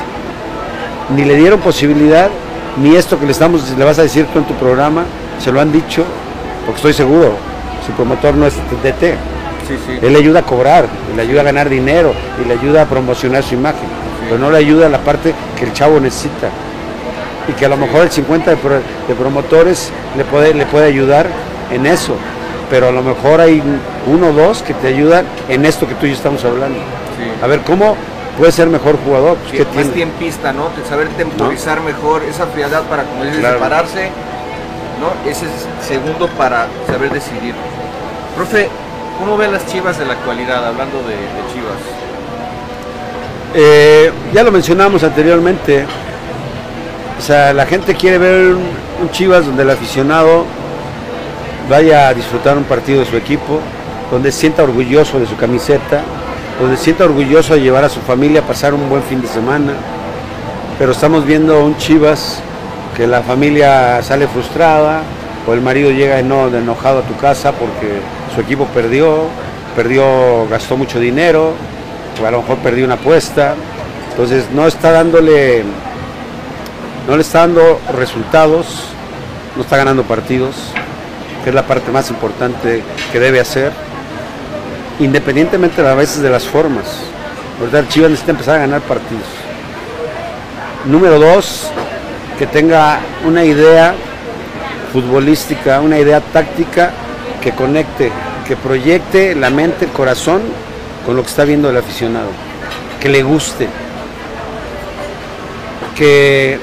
[1.14, 2.30] ni le dieron posibilidad,
[2.77, 5.05] ni esto que le estamos, le vas a decir tú en tu programa,
[5.39, 6.05] se lo han dicho,
[6.64, 7.33] porque estoy seguro,
[7.85, 9.16] su promotor no es DT.
[10.03, 13.43] Él le ayuda a cobrar, le ayuda a ganar dinero y le ayuda a promocionar
[13.43, 13.89] su imagen,
[14.25, 16.51] pero no le ayuda a la parte que el chavo necesita.
[17.49, 21.29] Y que a lo mejor el 50 de, promotores le puede, le puede ayudar
[21.71, 22.14] en eso,
[22.71, 23.62] pero a lo mejor hay
[24.07, 26.79] uno o dos que te ayudan en esto que tú y yo estamos hablando.
[27.43, 27.97] A ver, ¿cómo
[28.39, 29.36] puede ser mejor jugador?
[29.39, 30.70] Pues, que más tiempista, ¿no?
[30.89, 34.11] saber temporizar mejor, esa frialdad para, como dices, separarse,
[35.01, 35.30] ¿no?
[35.30, 37.55] Ese es segundo para saber decidir.
[38.36, 38.68] Profe,
[39.18, 41.14] ¿cómo ven las chivas de la actualidad, hablando de,
[41.53, 41.78] chivas?
[43.55, 45.84] Eh, ya lo mencionamos anteriormente.
[47.18, 50.45] O sea, la gente quiere ver un Chivas donde el aficionado
[51.68, 53.61] vaya a disfrutar un partido de su equipo,
[54.11, 56.03] donde sienta orgulloso de su camiseta,
[56.61, 59.73] donde sienta orgulloso de llevar a su familia a pasar un buen fin de semana.
[60.79, 62.41] Pero estamos viendo un Chivas
[62.97, 65.03] que la familia sale frustrada
[65.47, 68.01] o el marido llega enojado a tu casa porque
[68.35, 69.25] su equipo perdió,
[69.75, 71.53] perdió, gastó mucho dinero,
[72.23, 73.55] o a lo mejor perdió una apuesta.
[74.11, 75.63] Entonces no está dándole,
[77.09, 78.85] no le está dando resultados,
[79.57, 80.57] no está ganando partidos
[81.43, 82.83] que es la parte más importante
[83.13, 83.73] que debe hacer,
[84.99, 86.87] independientemente a veces de las formas.
[87.61, 87.85] ¿verdad?
[87.89, 89.25] Chivas necesita empezar a ganar partidos.
[90.85, 91.71] Número dos,
[92.39, 93.95] que tenga una idea
[94.93, 96.93] futbolística, una idea táctica
[97.43, 98.11] que conecte,
[98.47, 100.43] que proyecte la mente, el corazón
[101.05, 102.29] con lo que está viendo el aficionado,
[103.01, 103.69] que le guste,
[105.97, 106.59] que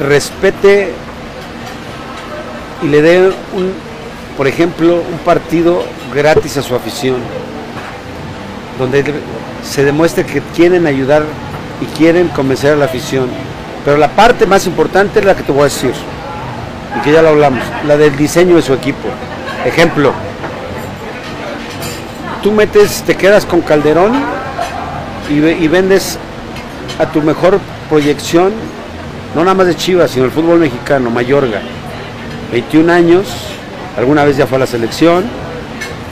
[0.00, 0.92] respete
[2.82, 3.72] y le dé, un,
[4.36, 7.16] por ejemplo, un partido gratis a su afición,
[8.78, 9.04] donde
[9.62, 11.24] se demuestre que quieren ayudar
[11.80, 13.28] y quieren convencer a la afición.
[13.84, 15.92] Pero la parte más importante es la que te voy a decir,
[16.96, 19.08] y que ya lo hablamos, la del diseño de su equipo.
[19.64, 20.12] Ejemplo,
[22.42, 24.12] tú metes, te quedas con Calderón
[25.28, 26.18] y, y vendes
[26.98, 28.52] a tu mejor proyección,
[29.34, 31.60] no nada más de Chivas, sino el fútbol mexicano, Mayorga
[32.50, 33.26] 21 años,
[33.96, 35.24] alguna vez ya fue a la selección,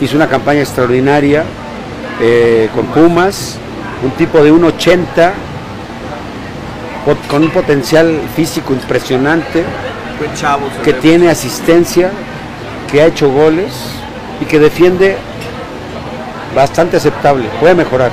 [0.01, 1.45] hizo una campaña extraordinaria
[2.21, 3.59] eh, con Pumas,
[4.03, 5.33] un tipo de 1,80,
[7.29, 9.65] con un potencial físico impresionante,
[10.83, 12.11] que tiene asistencia,
[12.91, 13.73] que ha hecho goles
[14.41, 15.17] y que defiende
[16.55, 18.11] bastante aceptable, puede mejorar.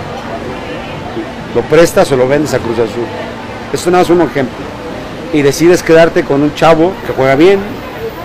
[1.55, 3.05] Lo prestas o lo vendes a Cruz Azul.
[3.71, 4.65] Esto no es un ejemplo.
[5.31, 7.59] Y decides quedarte con un chavo que juega bien,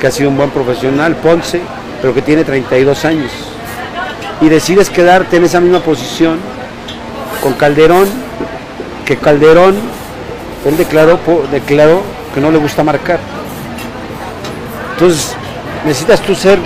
[0.00, 1.60] que ha sido un buen profesional, Ponce,
[2.00, 3.30] pero que tiene 32 años.
[4.40, 6.38] Y decides quedarte en esa misma posición
[7.42, 8.08] con Calderón,
[9.04, 9.74] que Calderón,
[10.64, 11.18] él declaró,
[11.50, 12.02] declaró
[12.34, 13.18] que no le gusta marcar.
[14.92, 15.34] Entonces,
[15.84, 16.58] necesitas tú ser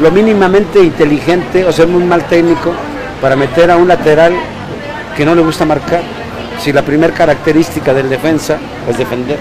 [0.00, 2.72] lo mínimamente inteligente o ser muy mal técnico
[3.20, 4.32] para meter a un lateral
[5.16, 6.02] que no le gusta marcar.
[6.60, 8.58] Si la primera característica del defensa
[8.88, 9.38] es defender.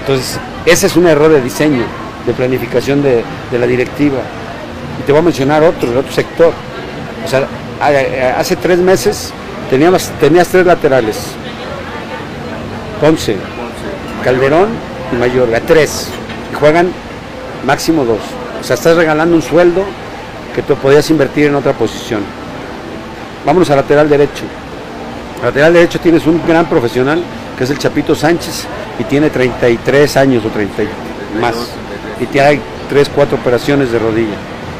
[0.00, 1.84] Entonces, ese es un error de diseño,
[2.26, 3.22] de planificación de,
[3.58, 4.18] la directiva.
[4.98, 6.52] Y te voy a mencionar otro, el otro sector.
[7.24, 7.46] O sea,
[8.38, 9.32] hace tres meses
[9.70, 11.18] tenías tres laterales.
[13.00, 13.36] Ponce,
[14.24, 14.68] Calderón
[15.12, 16.08] y Mayorga, tres.
[16.52, 16.90] Y juegan
[17.64, 18.20] máximo dos.
[18.60, 19.84] O sea, estás regalando un sueldo
[20.54, 22.22] que tú podías invertir en otra posición.
[23.46, 24.44] Vámonos al lateral derecho.
[25.42, 27.22] lateral derecho tienes un gran profesional
[27.56, 28.66] que es el Chapito Sánchez,
[28.98, 30.82] y tiene 33 años o 30
[31.40, 31.54] más.
[32.20, 34.36] Y tiene 3, 4 operaciones de rodilla.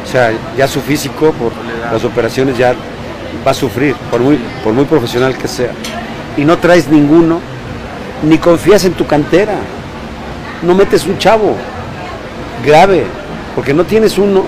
[0.09, 1.53] O sea, ya su físico por
[1.93, 2.75] las operaciones ya
[3.47, 5.73] va a sufrir, por muy, por muy profesional que sea.
[6.35, 7.41] Y no traes ninguno,
[8.23, 9.57] ni confías en tu cantera.
[10.63, 11.55] No metes un chavo
[12.65, 13.05] grave,
[13.55, 14.45] porque no tienes uno,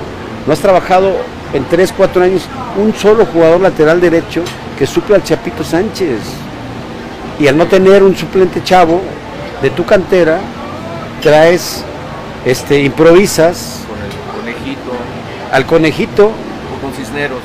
[0.46, 1.12] no has trabajado
[1.52, 2.42] en 3, 4 años
[2.82, 4.42] un solo jugador lateral derecho
[4.78, 6.20] que suple al Chapito Sánchez.
[7.38, 9.02] Y al no tener un suplente chavo
[9.60, 10.38] de tu cantera,
[11.20, 11.84] traes,
[12.46, 13.80] este, improvisas.
[15.52, 16.26] Al conejito.
[16.26, 17.40] O con Cisneros.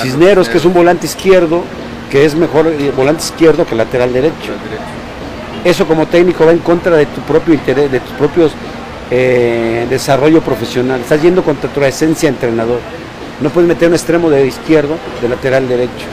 [0.00, 1.62] Cisneros, que es un volante izquierdo,
[2.10, 4.52] que es mejor eh, volante izquierdo que lateral derecho.
[5.64, 8.52] Eso como técnico va en contra de tu propio interés, de tus propios
[9.10, 11.00] eh, desarrollo profesional.
[11.00, 12.80] Estás yendo contra tu esencia entrenador.
[13.40, 16.06] No puedes meter un extremo de izquierdo de lateral derecho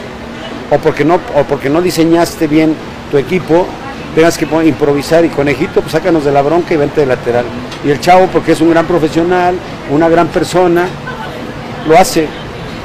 [0.72, 2.74] o porque no, o porque no diseñaste bien
[3.12, 3.68] tu equipo,
[4.16, 7.46] tengas que improvisar y conejito, pues sácanos de la bronca y vente de lateral.
[7.86, 9.56] Y el chavo, porque es un gran profesional,
[9.90, 10.88] una gran persona,
[11.88, 12.28] lo hace,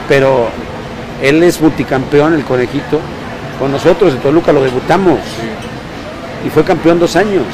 [0.09, 0.49] pero
[1.22, 3.01] él es multicampeón, el conejito.
[3.59, 5.18] Con nosotros en Toluca lo debutamos
[6.47, 7.45] y fue campeón dos años.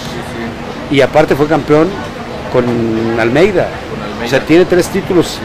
[0.90, 1.88] Y aparte fue campeón
[2.52, 2.64] con
[3.18, 3.68] Almeida.
[4.24, 5.38] O sea, tiene tres títulos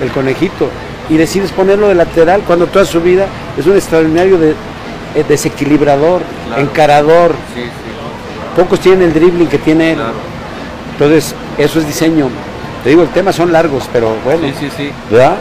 [0.00, 0.70] el conejito,
[1.10, 3.26] y decides ponerlo de lateral cuando toda su vida
[3.58, 4.54] es un extraordinario de,
[5.28, 6.62] desequilibrador, Claro.
[6.62, 7.30] encarador.
[7.54, 7.70] Sí, sí,
[8.56, 9.96] Pocos tienen el dribbling que tiene él.
[9.96, 10.14] claro.
[10.92, 12.28] Entonces, eso es diseño.
[12.82, 14.92] Te digo, el tema son largos, pero bueno, Sí, sí, sí.
[15.10, 15.36] ¿verdad?